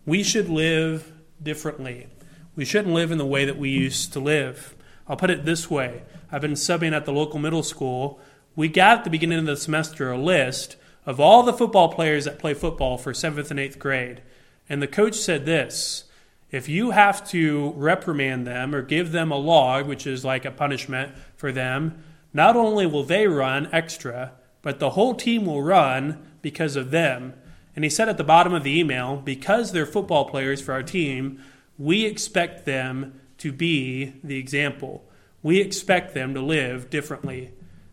[0.05, 2.07] we should live differently.
[2.55, 4.74] We shouldn't live in the way that we used to live.
[5.07, 8.19] I'll put it this way I've been subbing at the local middle school.
[8.55, 12.25] We got at the beginning of the semester a list of all the football players
[12.25, 14.21] that play football for seventh and eighth grade.
[14.67, 16.05] And the coach said this
[16.51, 20.51] if you have to reprimand them or give them a log, which is like a
[20.51, 26.25] punishment for them, not only will they run extra, but the whole team will run
[26.41, 27.33] because of them.
[27.75, 30.83] And he said at the bottom of the email, because they're football players for our
[30.83, 31.41] team,
[31.77, 35.05] we expect them to be the example.
[35.43, 37.51] We expect them to live differently.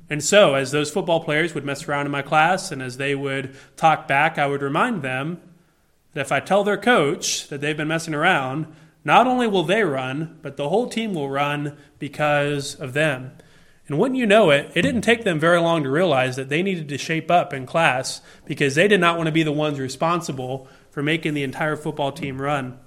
[0.08, 3.14] And so, as those football players would mess around in my class and as they
[3.14, 5.42] would talk back, I would remind them
[6.14, 8.66] that if I tell their coach that they've been messing around,
[9.04, 13.32] not only will they run, but the whole team will run because of them.
[13.88, 16.62] And wouldn't you know it, it didn't take them very long to realize that they
[16.62, 19.78] needed to shape up in class because they did not want to be the ones
[19.78, 22.78] responsible for making the entire football team run.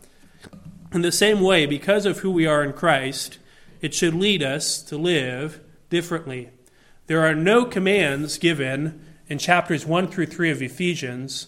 [0.96, 3.38] In the same way, because of who we are in Christ,
[3.82, 6.52] it should lead us to live differently.
[7.08, 11.48] There are no commands given in chapters 1 through 3 of Ephesians.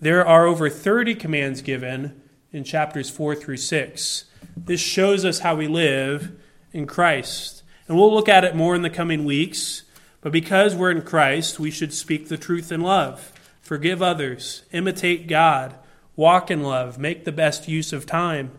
[0.00, 4.24] There are over 30 commands given in chapters 4 through 6.
[4.56, 6.32] This shows us how we live
[6.72, 7.64] in Christ.
[7.88, 9.82] And we'll look at it more in the coming weeks.
[10.22, 13.30] But because we're in Christ, we should speak the truth in love,
[13.60, 15.74] forgive others, imitate God,
[16.16, 18.52] walk in love, make the best use of time.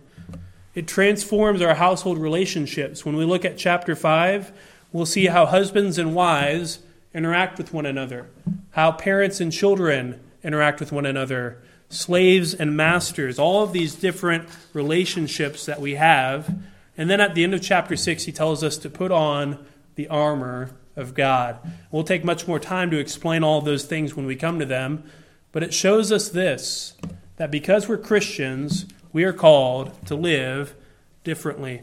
[0.78, 3.04] It transforms our household relationships.
[3.04, 4.52] When we look at chapter 5,
[4.92, 6.82] we'll see how husbands and wives
[7.16, 8.28] interact with one another,
[8.74, 11.58] how parents and children interact with one another,
[11.90, 16.56] slaves and masters, all of these different relationships that we have.
[16.96, 20.08] And then at the end of chapter 6, he tells us to put on the
[20.10, 21.58] armor of God.
[21.90, 25.06] We'll take much more time to explain all those things when we come to them,
[25.52, 26.94] but it shows us this
[27.38, 30.76] that because we're Christians, we are called to live
[31.24, 31.82] differently.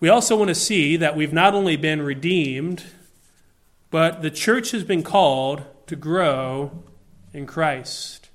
[0.00, 2.84] We also want to see that we've not only been redeemed,
[3.90, 6.82] but the church has been called to grow
[7.32, 8.30] in Christ.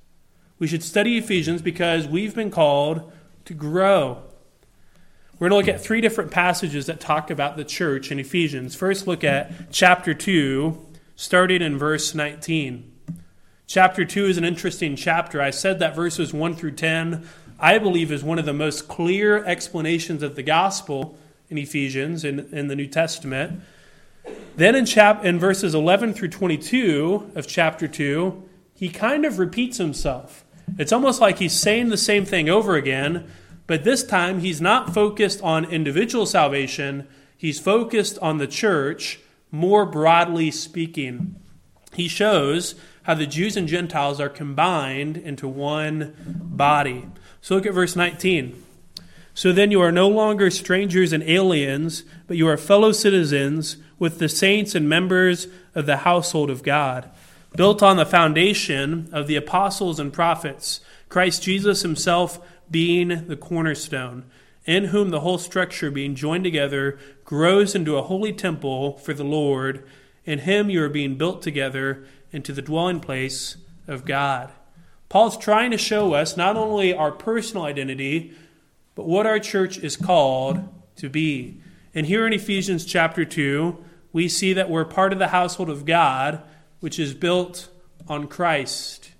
[0.58, 3.12] We should study Ephesians because we've been called
[3.44, 4.22] to grow.
[5.38, 8.74] We're going to look at three different passages that talk about the church in Ephesians.
[8.74, 12.92] First, look at chapter 2, starting in verse 19.
[13.68, 15.42] Chapter 2 is an interesting chapter.
[15.42, 17.28] I said that verses 1 through 10,
[17.60, 21.18] I believe, is one of the most clear explanations of the gospel
[21.50, 23.60] in Ephesians in, in the New Testament.
[24.56, 29.76] Then in, chap- in verses 11 through 22 of chapter 2, he kind of repeats
[29.76, 30.46] himself.
[30.78, 33.30] It's almost like he's saying the same thing over again,
[33.66, 39.84] but this time he's not focused on individual salvation, he's focused on the church, more
[39.84, 41.36] broadly speaking.
[41.92, 42.74] He shows
[43.08, 47.06] how the Jews and Gentiles are combined into one body.
[47.40, 48.62] So look at verse 19.
[49.32, 54.18] So then you are no longer strangers and aliens, but you are fellow citizens with
[54.18, 57.08] the saints and members of the household of God,
[57.56, 62.38] built on the foundation of the apostles and prophets, Christ Jesus himself
[62.70, 64.26] being the cornerstone,
[64.66, 69.24] in whom the whole structure being joined together grows into a holy temple for the
[69.24, 69.88] Lord.
[70.26, 74.50] In him you are being built together into the dwelling place of God.
[75.08, 78.34] Paul's trying to show us not only our personal identity,
[78.94, 81.60] but what our church is called to be.
[81.94, 83.76] And here in Ephesians chapter 2,
[84.12, 86.42] we see that we're part of the household of God,
[86.80, 87.68] which is built
[88.06, 89.10] on Christ.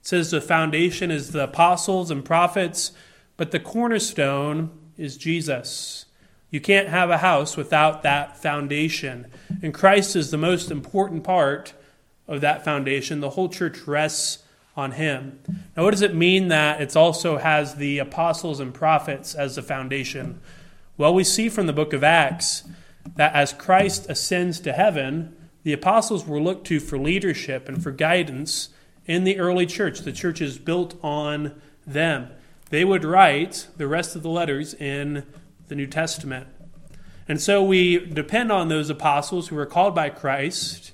[0.00, 2.92] It says the foundation is the apostles and prophets,
[3.36, 6.06] but the cornerstone is Jesus.
[6.50, 9.26] You can't have a house without that foundation.
[9.62, 11.72] And Christ is the most important part
[12.26, 13.20] of that foundation.
[13.20, 14.42] The whole church rests
[14.76, 15.38] on him.
[15.76, 19.62] Now, what does it mean that it also has the apostles and prophets as the
[19.62, 20.40] foundation?
[20.96, 22.64] Well, we see from the book of Acts
[23.16, 27.90] that as Christ ascends to heaven, the apostles were looked to for leadership and for
[27.90, 28.70] guidance
[29.06, 30.00] in the early church.
[30.00, 32.28] The church is built on them.
[32.70, 35.26] They would write the rest of the letters in
[35.68, 36.46] the New Testament.
[37.28, 40.92] And so we depend on those apostles who were called by Christ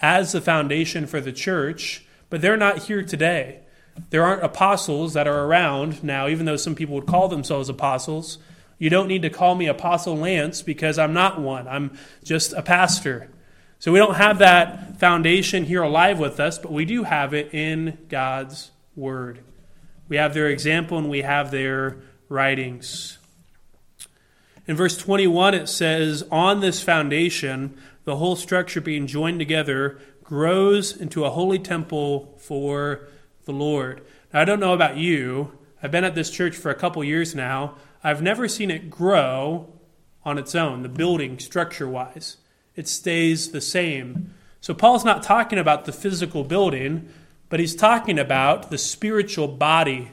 [0.00, 2.04] as the foundation for the church
[2.34, 3.60] but they're not here today.
[4.10, 8.38] There aren't apostles that are around now, even though some people would call themselves apostles.
[8.76, 11.68] You don't need to call me Apostle Lance because I'm not one.
[11.68, 13.30] I'm just a pastor.
[13.78, 17.54] So we don't have that foundation here alive with us, but we do have it
[17.54, 19.38] in God's Word.
[20.08, 23.18] We have their example and we have their writings.
[24.66, 30.96] In verse 21, it says, On this foundation, the whole structure being joined together grows
[30.96, 33.08] into a holy temple for
[33.44, 34.02] the Lord.
[34.32, 35.58] Now, I don't know about you.
[35.82, 37.76] I've been at this church for a couple years now.
[38.02, 39.72] I've never seen it grow
[40.24, 42.38] on its own, the building structure wise.
[42.76, 44.34] It stays the same.
[44.60, 47.08] So, Paul's not talking about the physical building,
[47.48, 50.10] but he's talking about the spiritual body.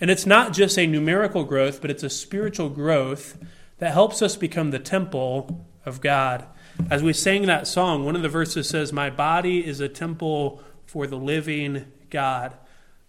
[0.00, 3.38] And it's not just a numerical growth, but it's a spiritual growth
[3.78, 6.46] that helps us become the temple of God.
[6.88, 10.62] As we sang that song, one of the verses says, My body is a temple
[10.86, 12.56] for the living God.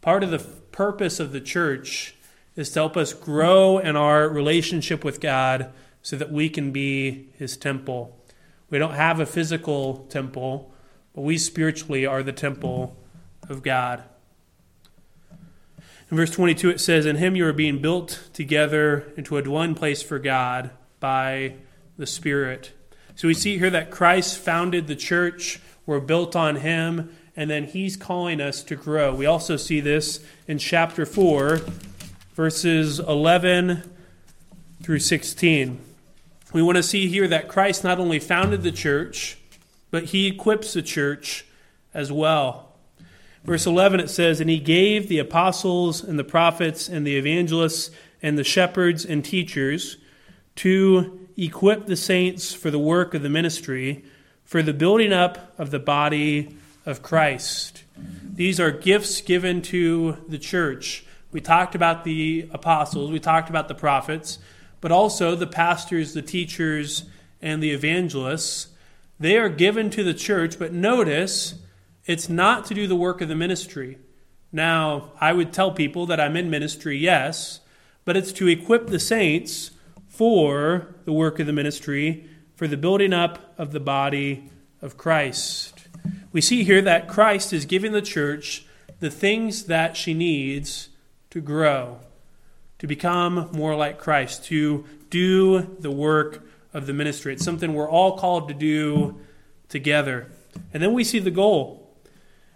[0.02, 2.16] Part of the purpose of the church
[2.56, 7.30] is to help us grow in our relationship with God so that we can be
[7.38, 8.18] his temple.
[8.70, 10.72] We don't have a physical temple,
[11.14, 12.98] but we spiritually are the temple
[13.48, 14.04] of God.
[16.10, 19.76] In verse 22, it says, In him you are being built together into a dwelling
[19.76, 21.56] place for God by
[21.98, 22.74] the Spirit.
[23.22, 27.66] So we see here that Christ founded the church, we're built on him, and then
[27.66, 29.14] he's calling us to grow.
[29.14, 31.62] We also see this in chapter 4,
[32.34, 33.84] verses 11
[34.82, 35.80] through 16.
[36.52, 39.38] We want to see here that Christ not only founded the church,
[39.92, 41.46] but he equips the church
[41.94, 42.74] as well.
[43.44, 47.92] Verse 11 it says, And he gave the apostles and the prophets and the evangelists
[48.24, 49.98] and the shepherds and teachers
[50.56, 54.06] to equip the saints for the work of the ministry,
[54.44, 57.84] for the building up of the body of Christ.
[58.34, 61.04] These are gifts given to the church.
[61.32, 64.38] We talked about the apostles, we talked about the prophets,
[64.82, 67.06] but also the pastors, the teachers,
[67.42, 68.68] and the evangelists.
[69.20, 71.56] They are given to the church, but notice
[72.06, 73.98] it's not to do the work of the ministry.
[74.52, 77.62] Now, I would tell people that I'm in ministry, yes,
[78.06, 79.72] but it's to equip the saints
[80.22, 85.88] for the work of the ministry, for the building up of the body of Christ.
[86.32, 88.64] We see here that Christ is giving the church
[89.00, 90.90] the things that she needs
[91.32, 92.02] to grow,
[92.78, 97.34] to become more like Christ, to do the work of the ministry.
[97.34, 99.20] It's something we're all called to do
[99.70, 100.28] together.
[100.72, 101.98] And then we see the goal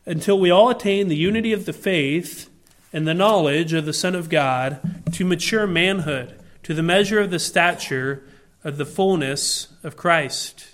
[0.06, 2.48] until we all attain the unity of the faith
[2.94, 7.30] and the knowledge of the Son of God to mature manhood to the measure of
[7.30, 8.24] the stature
[8.64, 10.74] of the fullness of Christ,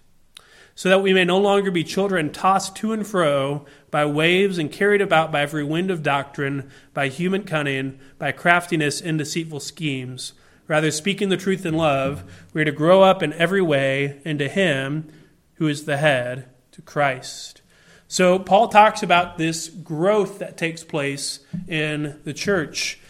[0.74, 4.72] so that we may no longer be children tossed to and fro by waves and
[4.72, 10.32] carried about by every wind of doctrine, by human cunning, by craftiness and deceitful schemes.
[10.66, 12.24] Rather, speaking the truth in love,
[12.54, 15.12] we are to grow up in every way into Him
[15.56, 17.62] who is the head, to Christ.
[18.08, 23.01] So, Paul talks about this growth that takes place in the church.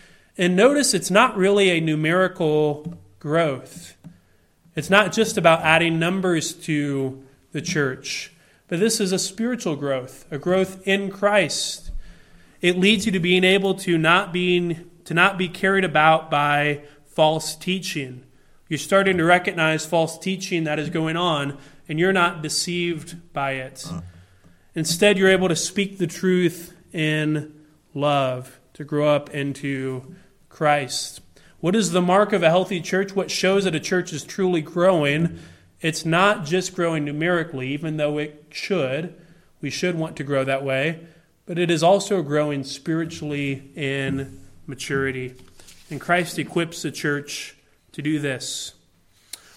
[0.41, 3.95] And notice it's not really a numerical growth.
[4.75, 8.33] It's not just about adding numbers to the church,
[8.67, 11.91] but this is a spiritual growth, a growth in Christ.
[12.59, 16.85] It leads you to being able to not being to not be carried about by
[17.05, 18.23] false teaching.
[18.67, 23.51] You're starting to recognize false teaching that is going on, and you're not deceived by
[23.51, 23.85] it.
[24.73, 27.53] Instead, you're able to speak the truth in
[27.93, 30.15] love, to grow up into
[30.51, 31.21] Christ.
[31.59, 33.15] What is the mark of a healthy church?
[33.15, 35.39] What shows that a church is truly growing?
[35.79, 39.15] It's not just growing numerically, even though it should.
[39.61, 41.07] We should want to grow that way.
[41.45, 45.35] But it is also growing spiritually in maturity.
[45.89, 47.55] And Christ equips the church
[47.93, 48.73] to do this.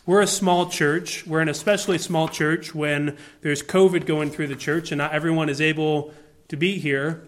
[0.07, 1.26] We're a small church.
[1.26, 5.49] We're an especially small church when there's COVID going through the church and not everyone
[5.49, 6.12] is able
[6.49, 7.26] to be here.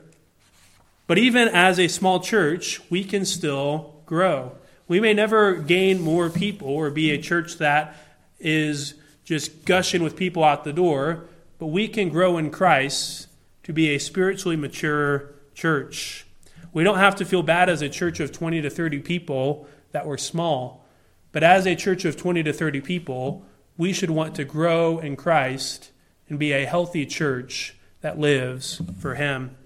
[1.07, 4.53] But even as a small church, we can still grow.
[4.89, 7.97] We may never gain more people or be a church that
[8.39, 8.95] is
[9.25, 11.25] just gushing with people out the door,
[11.59, 13.29] but we can grow in Christ
[13.65, 16.27] to be a spiritually mature church.
[16.73, 20.07] We don't have to feel bad as a church of 20 to 30 people that
[20.07, 20.85] we're small.
[21.33, 23.45] But as a church of 20 to 30 people,
[23.77, 25.91] we should want to grow in Christ
[26.29, 29.57] and be a healthy church that lives for Him.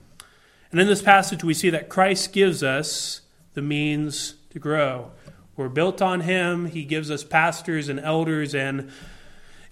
[0.70, 3.22] And in this passage, we see that Christ gives us
[3.54, 5.10] the means to grow.
[5.56, 6.66] We're built on Him.
[6.66, 8.90] He gives us pastors and elders and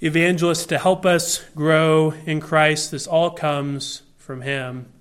[0.02, 2.90] evangelists to help us grow in Christ.
[2.90, 4.92] This all comes from Him.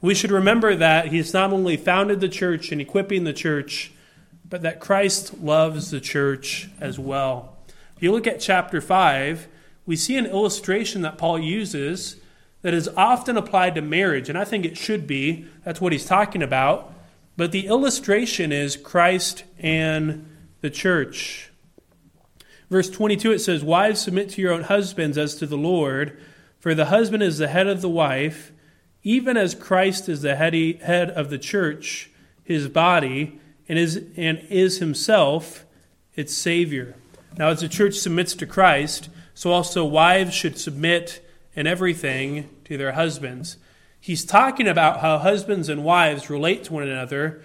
[0.00, 3.92] We should remember that He's not only founded the church and equipping the church,
[4.48, 7.56] but that Christ loves the church as well.
[7.96, 9.48] If you look at chapter 5,
[9.86, 12.16] we see an illustration that Paul uses
[12.64, 15.44] that is often applied to marriage, and I think it should be.
[15.66, 16.94] That's what he's talking about.
[17.36, 20.26] But the illustration is Christ and
[20.62, 21.50] the church.
[22.70, 26.18] Verse 22 it says, Wives, submit to your own husbands as to the Lord,
[26.58, 28.50] for the husband is the head of the wife,
[29.02, 32.10] even as Christ is the head of the church,
[32.44, 33.38] his body,
[33.68, 35.66] and is, and is himself
[36.16, 36.96] its Savior.
[37.36, 41.20] Now, as the church submits to Christ, so also wives should submit
[41.54, 43.56] in everything to their husbands.
[44.00, 47.40] He's talking about how husbands and wives relate to one another,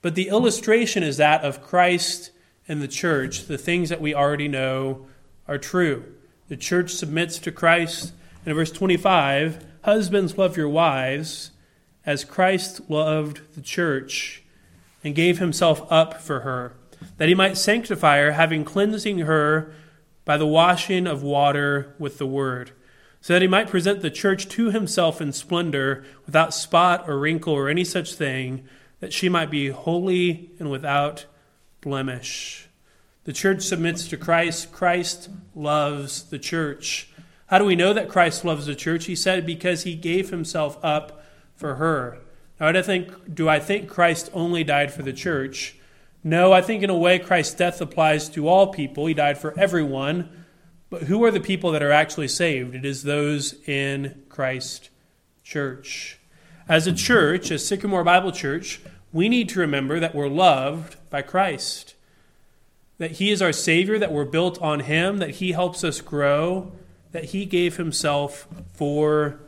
[0.00, 2.30] but the illustration is that of Christ
[2.66, 3.46] and the church.
[3.46, 5.06] The things that we already know
[5.46, 6.04] are true.
[6.48, 8.12] The church submits to Christ.
[8.40, 11.50] And in verse 25, husbands love your wives
[12.06, 14.42] as Christ loved the church
[15.04, 16.72] and gave himself up for her,
[17.18, 19.74] that he might sanctify her, having cleansing her
[20.24, 22.72] by the washing of water with the word
[23.20, 27.52] so that he might present the church to himself in splendor, without spot or wrinkle
[27.52, 28.64] or any such thing,
[29.00, 31.26] that she might be holy and without
[31.80, 32.68] blemish.
[33.24, 34.72] The church submits to Christ.
[34.72, 37.10] Christ loves the church.
[37.46, 39.06] How do we know that Christ loves the church?
[39.06, 42.18] He said, because he gave himself up for her.
[42.60, 45.76] Now, I think, do I think Christ only died for the church?
[46.24, 49.06] No, I think in a way Christ's death applies to all people.
[49.06, 50.37] He died for everyone.
[50.90, 52.74] But who are the people that are actually saved?
[52.74, 54.90] It is those in Christ
[55.44, 56.18] Church.
[56.68, 58.80] As a church, as Sycamore Bible Church,
[59.12, 61.94] we need to remember that we're loved by Christ,
[62.98, 66.72] that He is our Savior, that we're built on Him, that He helps us grow,
[67.12, 69.40] that He gave Himself for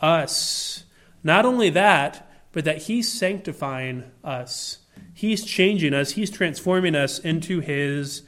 [0.00, 0.84] us.
[1.22, 4.78] Not only that, but that He's sanctifying us.
[5.12, 8.22] He's changing us, He's transforming us into His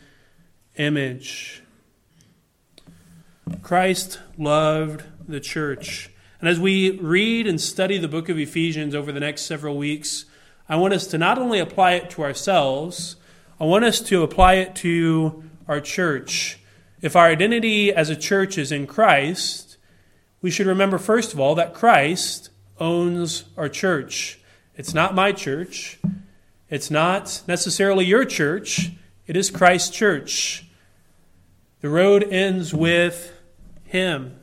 [0.76, 1.62] image.
[3.62, 6.10] Christ loved the church.
[6.40, 10.24] And as we read and study the book of Ephesians over the next several weeks,
[10.68, 13.16] I want us to not only apply it to ourselves,
[13.60, 16.58] I want us to apply it to our church.
[17.00, 19.76] If our identity as a church is in Christ,
[20.42, 24.40] we should remember, first of all, that Christ owns our church.
[24.76, 25.98] It's not my church,
[26.68, 28.90] it's not necessarily your church,
[29.26, 30.66] it is Christ's church.
[31.80, 33.32] The road ends with
[33.86, 34.38] him.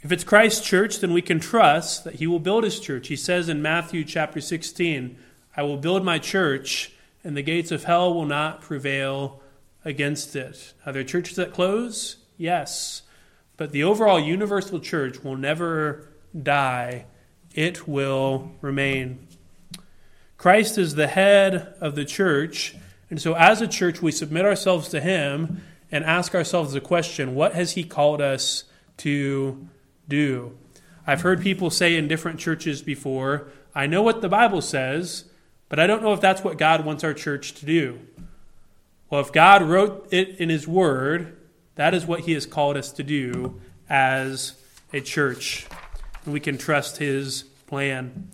[0.00, 3.08] If it's Christ's church, then we can trust that he will build his church.
[3.08, 5.16] He says in Matthew chapter 16,
[5.56, 9.40] I will build my church, and the gates of hell will not prevail
[9.84, 10.74] against it.
[10.84, 12.16] Are there churches that close?
[12.36, 13.02] Yes.
[13.56, 16.08] But the overall universal church will never
[16.40, 17.06] die,
[17.54, 19.26] it will remain.
[20.36, 22.74] Christ is the head of the church,
[23.08, 25.62] and so as a church, we submit ourselves to him
[25.94, 28.64] and ask ourselves the question what has He called us
[28.96, 29.68] to
[30.08, 30.58] do?
[31.06, 35.26] I've heard people say in different churches before, I know what the Bible says,
[35.68, 38.00] but I don't know if that's what God wants our church to do.
[39.08, 41.36] Well, if God wrote it in His Word,
[41.76, 44.60] that is what He has called us to do as
[44.92, 45.68] a church.
[46.24, 48.30] And we can trust His plan.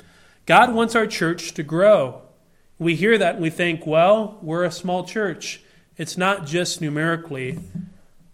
[0.46, 2.22] God wants our church to grow.
[2.78, 5.62] We hear that and we think, well, we're a small church.
[5.96, 7.58] It's not just numerically,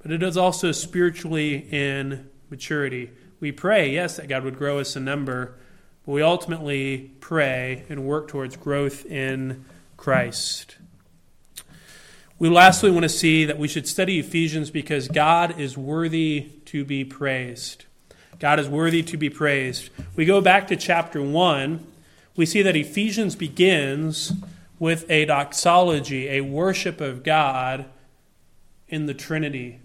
[0.03, 3.11] but it is also spiritually in maturity.
[3.41, 5.55] We pray, yes, that God would grow us in number,
[6.05, 9.65] but we ultimately pray and work towards growth in
[9.97, 10.77] Christ.
[12.39, 16.85] We lastly want to see that we should study Ephesians because God is worthy to
[16.85, 17.87] be praised.
[18.39, 19.91] God is worthy to be praised.
[20.15, 21.85] We go back to chapter 1,
[22.37, 24.33] we see that Ephesians begins
[24.79, 27.87] with a doxology, a worship of God
[28.89, 29.81] in the Trinity.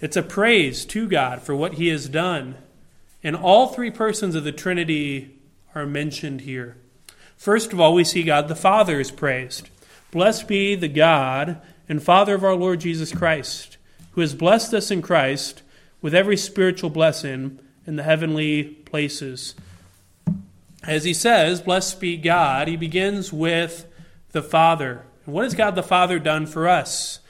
[0.00, 2.56] It's a praise to God for what He has done.
[3.22, 5.38] And all three persons of the Trinity
[5.74, 6.76] are mentioned here.
[7.36, 9.68] First of all, we see God the Father is praised.
[10.10, 13.76] Blessed be the God and Father of our Lord Jesus Christ,
[14.12, 15.62] who has blessed us in Christ
[16.00, 19.54] with every spiritual blessing in the heavenly places.
[20.82, 23.86] As he says, Blessed be God, he begins with
[24.34, 25.06] the Father.
[25.24, 27.20] And what has God the Father done for us?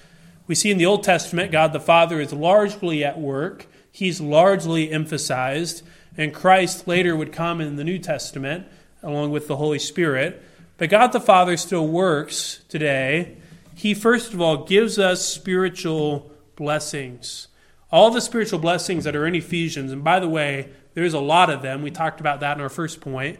[0.49, 4.91] We see in the Old Testament, God the Father is largely at work, he's largely
[4.91, 5.83] emphasized,
[6.17, 8.67] and Christ later would come in the New Testament
[9.03, 10.43] along with the Holy Spirit.
[10.79, 13.37] But God the Father still works today.
[13.75, 17.49] He, first of all, gives us spiritual blessings.
[17.93, 21.51] All the spiritual blessings that are in Ephesians, and by the way, there's a lot
[21.51, 21.83] of them.
[21.83, 23.39] We talked about that in our first point.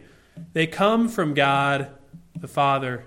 [0.53, 1.89] They come from God
[2.35, 3.05] the Father.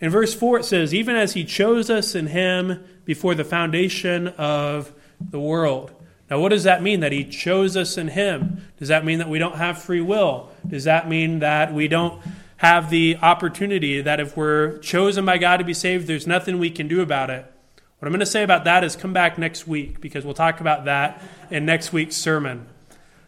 [0.00, 4.28] In verse 4, it says, Even as He chose us in Him before the foundation
[4.28, 5.92] of the world.
[6.30, 8.66] Now, what does that mean that He chose us in Him?
[8.78, 10.50] Does that mean that we don't have free will?
[10.66, 12.20] Does that mean that we don't
[12.56, 16.70] have the opportunity that if we're chosen by God to be saved, there's nothing we
[16.70, 17.44] can do about it?
[17.98, 20.60] What I'm going to say about that is come back next week because we'll talk
[20.60, 22.66] about that in next week's sermon.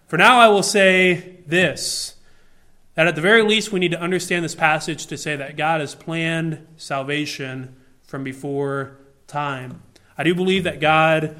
[0.06, 2.15] For now, I will say this
[2.96, 5.80] that at the very least, we need to understand this passage to say that God
[5.80, 9.82] has planned salvation from before time.
[10.16, 11.36] I do believe that God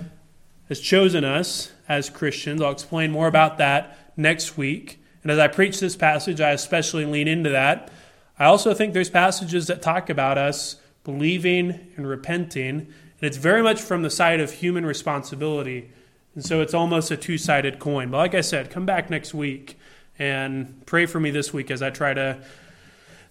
[0.68, 2.60] has chosen us as Christians.
[2.60, 5.02] I'll explain more about that next week.
[5.22, 7.90] And as I preach this passage, I especially lean into that.
[8.38, 13.62] I also think there's passages that talk about us believing and repenting, and it's very
[13.62, 15.90] much from the side of human responsibility.
[16.34, 18.10] And so it's almost a two sided coin.
[18.10, 19.78] But like I said, come back next week
[20.18, 22.38] and pray for me this week as I try to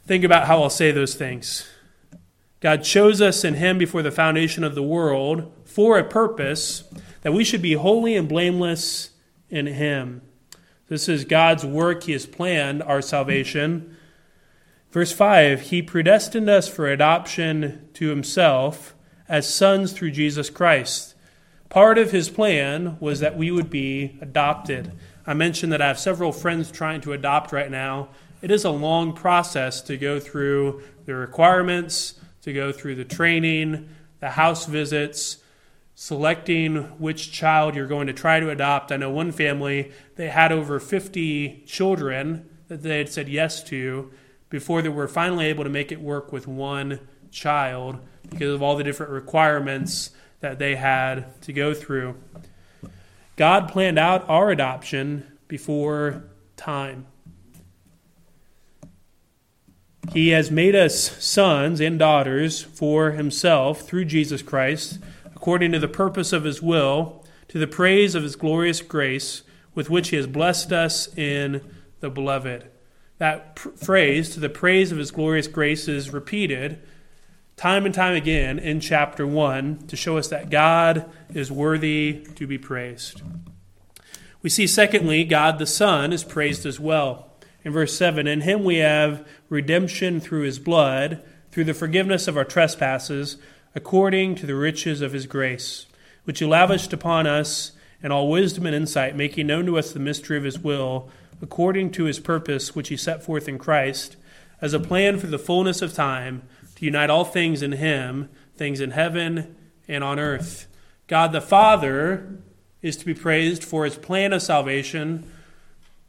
[0.05, 1.67] think about how I'll say those things.
[2.59, 6.83] God chose us in Him before the foundation of the world for a purpose
[7.21, 9.11] that we should be holy and blameless
[9.49, 10.21] in Him.
[10.87, 12.03] This is God's work.
[12.03, 13.97] He has planned our salvation.
[14.91, 18.95] Verse 5 He predestined us for adoption to Himself
[19.27, 21.15] as sons through Jesus Christ.
[21.69, 24.91] Part of His plan was that we would be adopted.
[25.27, 28.09] I mentioned that I have several friends trying to adopt right now.
[28.41, 33.89] It is a long process to go through the requirements, to go through the training,
[34.19, 35.37] the house visits,
[35.95, 38.91] selecting which child you're going to try to adopt.
[38.91, 44.11] I know one family, they had over 50 children that they had said yes to
[44.49, 46.99] before they were finally able to make it work with one
[47.31, 47.99] child
[48.29, 50.11] because of all the different requirements
[50.41, 52.15] that they had to go through.
[53.35, 56.23] God planned out our adoption before
[56.55, 57.05] time.
[60.13, 64.99] He has made us sons and daughters for himself through Jesus Christ,
[65.35, 69.89] according to the purpose of his will, to the praise of his glorious grace, with
[69.89, 71.61] which he has blessed us in
[71.99, 72.69] the beloved.
[73.17, 76.81] That pr- phrase, to the praise of his glorious grace, is repeated
[77.57, 82.45] time and time again in chapter 1 to show us that God is worthy to
[82.45, 83.21] be praised.
[84.41, 87.31] We see, secondly, God the Son is praised as well.
[87.63, 92.37] In verse 7, in him we have redemption through his blood, through the forgiveness of
[92.37, 93.37] our trespasses,
[93.73, 95.87] according to the riches of his grace,
[96.25, 97.71] which he lavished upon us
[98.03, 101.09] in all wisdom and insight, making known to us the mystery of his will,
[101.41, 104.17] according to his purpose, which he set forth in Christ,
[104.61, 106.43] as a plan for the fullness of time
[106.75, 109.55] to unite all things in Him, things in heaven
[109.87, 110.67] and on earth.
[111.07, 112.39] God the Father
[112.81, 115.29] is to be praised for His plan of salvation.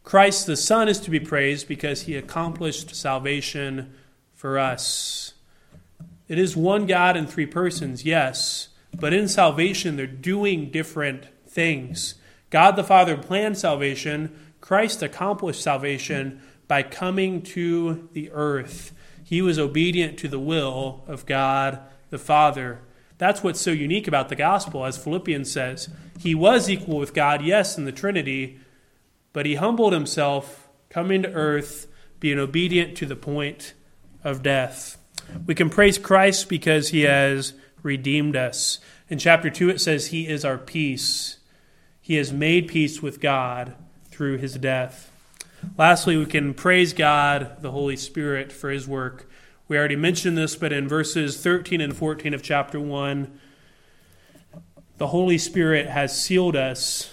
[0.02, 3.94] Christ the Son is to be praised because He accomplished salvation
[4.34, 5.34] for us.
[6.28, 12.14] It is one God in three persons, yes, but in salvation, they're doing different things.
[12.50, 18.92] God the Father planned salvation, Christ accomplished salvation by coming to the earth.
[19.26, 22.78] He was obedient to the will of God the Father.
[23.18, 25.88] That's what's so unique about the gospel, as Philippians says.
[26.16, 28.60] He was equal with God, yes, in the Trinity,
[29.32, 31.88] but he humbled himself, coming to earth,
[32.20, 33.74] being obedient to the point
[34.22, 34.96] of death.
[35.44, 37.52] We can praise Christ because he has
[37.82, 38.78] redeemed us.
[39.08, 41.38] In chapter 2, it says, He is our peace.
[42.00, 43.74] He has made peace with God
[44.12, 45.10] through his death.
[45.78, 49.28] Lastly, we can praise God, the Holy Spirit, for his work.
[49.68, 53.40] We already mentioned this, but in verses 13 and 14 of chapter 1,
[54.98, 57.12] the Holy Spirit has sealed us.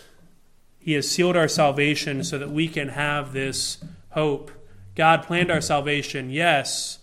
[0.79, 4.51] He has sealed our salvation so that we can have this hope.
[4.95, 6.99] God planned our salvation, yes.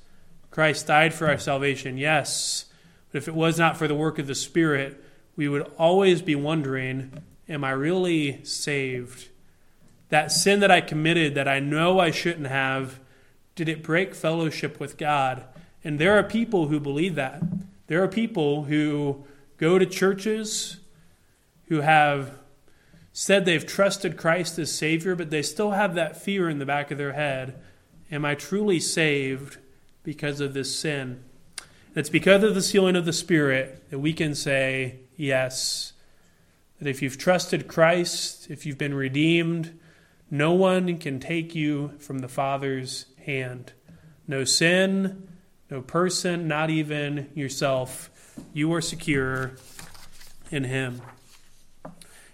[0.51, 2.66] Christ died for our salvation, yes.
[3.11, 5.03] But if it was not for the work of the Spirit,
[5.36, 9.30] we would always be wondering, am I really saved?
[10.11, 13.00] That sin that I committed that I know I shouldn't have,
[13.54, 15.44] did it break fellowship with God?
[15.82, 17.42] And there are people who believe that.
[17.86, 19.24] There are people who
[19.56, 20.76] go to churches
[21.68, 22.38] who have
[23.12, 26.90] said they've trusted Christ as Savior, but they still have that fear in the back
[26.90, 27.61] of their head
[28.12, 29.58] Am I truly saved
[30.02, 31.22] because of this sin?
[31.94, 35.92] it's because of the sealing of the Spirit that we can say, yes.
[36.78, 39.78] That if you've trusted Christ, if you've been redeemed,
[40.31, 43.72] no one can take you from the Father's hand.
[44.28, 45.28] No sin,
[45.70, 48.11] no person, not even yourself.
[48.53, 49.53] You are secure
[50.51, 51.03] in Him.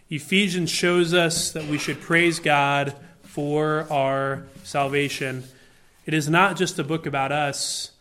[0.09, 5.44] Ephesians shows us that we should praise God for our salvation.
[6.05, 7.92] It is not just a book about us,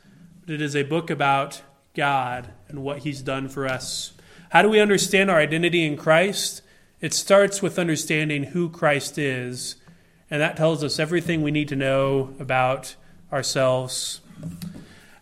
[0.42, 1.62] but it is a book about
[1.96, 4.12] God and what He's done for us.
[4.50, 6.62] How do we understand our identity in Christ?
[7.02, 9.76] It starts with understanding who Christ is,
[10.30, 12.96] and that tells us everything we need to know about
[13.32, 14.22] ourselves.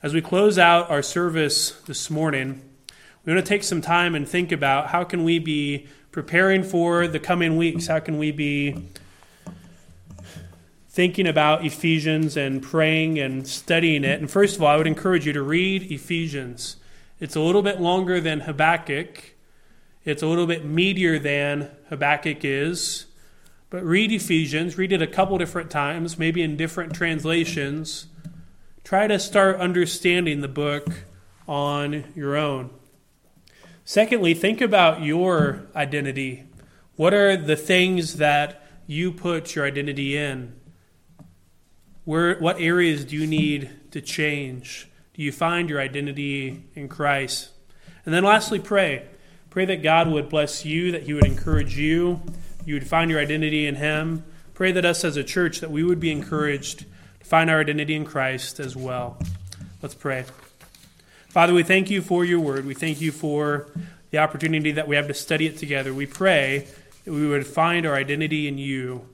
[0.01, 2.61] As we close out our service this morning,
[3.25, 7.07] we want to take some time and think about how can we be preparing for
[7.07, 7.87] the coming weeks?
[7.87, 8.89] How can we be
[10.93, 14.19] thinking about Ephesians and praying and studying it.
[14.19, 16.77] And first of all, I would encourage you to read Ephesians.
[17.19, 19.33] It's a little bit longer than Habakkuk,
[20.05, 23.07] it's a little bit meatier than Habakkuk is.
[23.74, 28.05] But read Ephesians, read it a couple different times, maybe in different translations.
[28.84, 31.05] Try to start understanding the book
[31.47, 32.69] on your own.
[33.84, 36.43] Secondly, think about your identity.
[36.97, 40.53] What are the things that you put your identity in?
[42.05, 44.88] Where, what areas do you need to change?
[45.15, 47.49] Do you find your identity in Christ?
[48.05, 49.07] And then lastly, pray.
[49.49, 52.21] Pray that God would bless you, that He would encourage you,
[52.66, 54.24] you would find your identity in Him.
[54.53, 56.86] Pray that us as a church, that we would be encouraged
[57.20, 59.18] to find our identity in Christ as well.
[59.82, 60.26] Let's pray.
[61.30, 62.66] Father, we thank you for your word.
[62.66, 63.68] We thank you for
[64.11, 65.93] the opportunity that we have to study it together.
[65.93, 66.68] We pray
[67.05, 69.07] that we would find our identity in you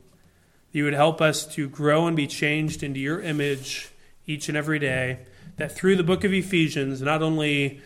[0.71, 3.89] you would help us to grow and be changed into your image
[4.27, 5.19] each and every day.
[5.57, 7.81] That through the book of Ephesians, not only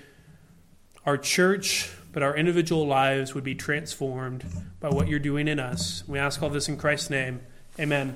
[1.05, 4.45] our church, but our individual lives would be transformed
[4.79, 6.03] by what you're doing in us.
[6.07, 7.41] We ask all this in Christ's name.
[7.79, 8.15] Amen.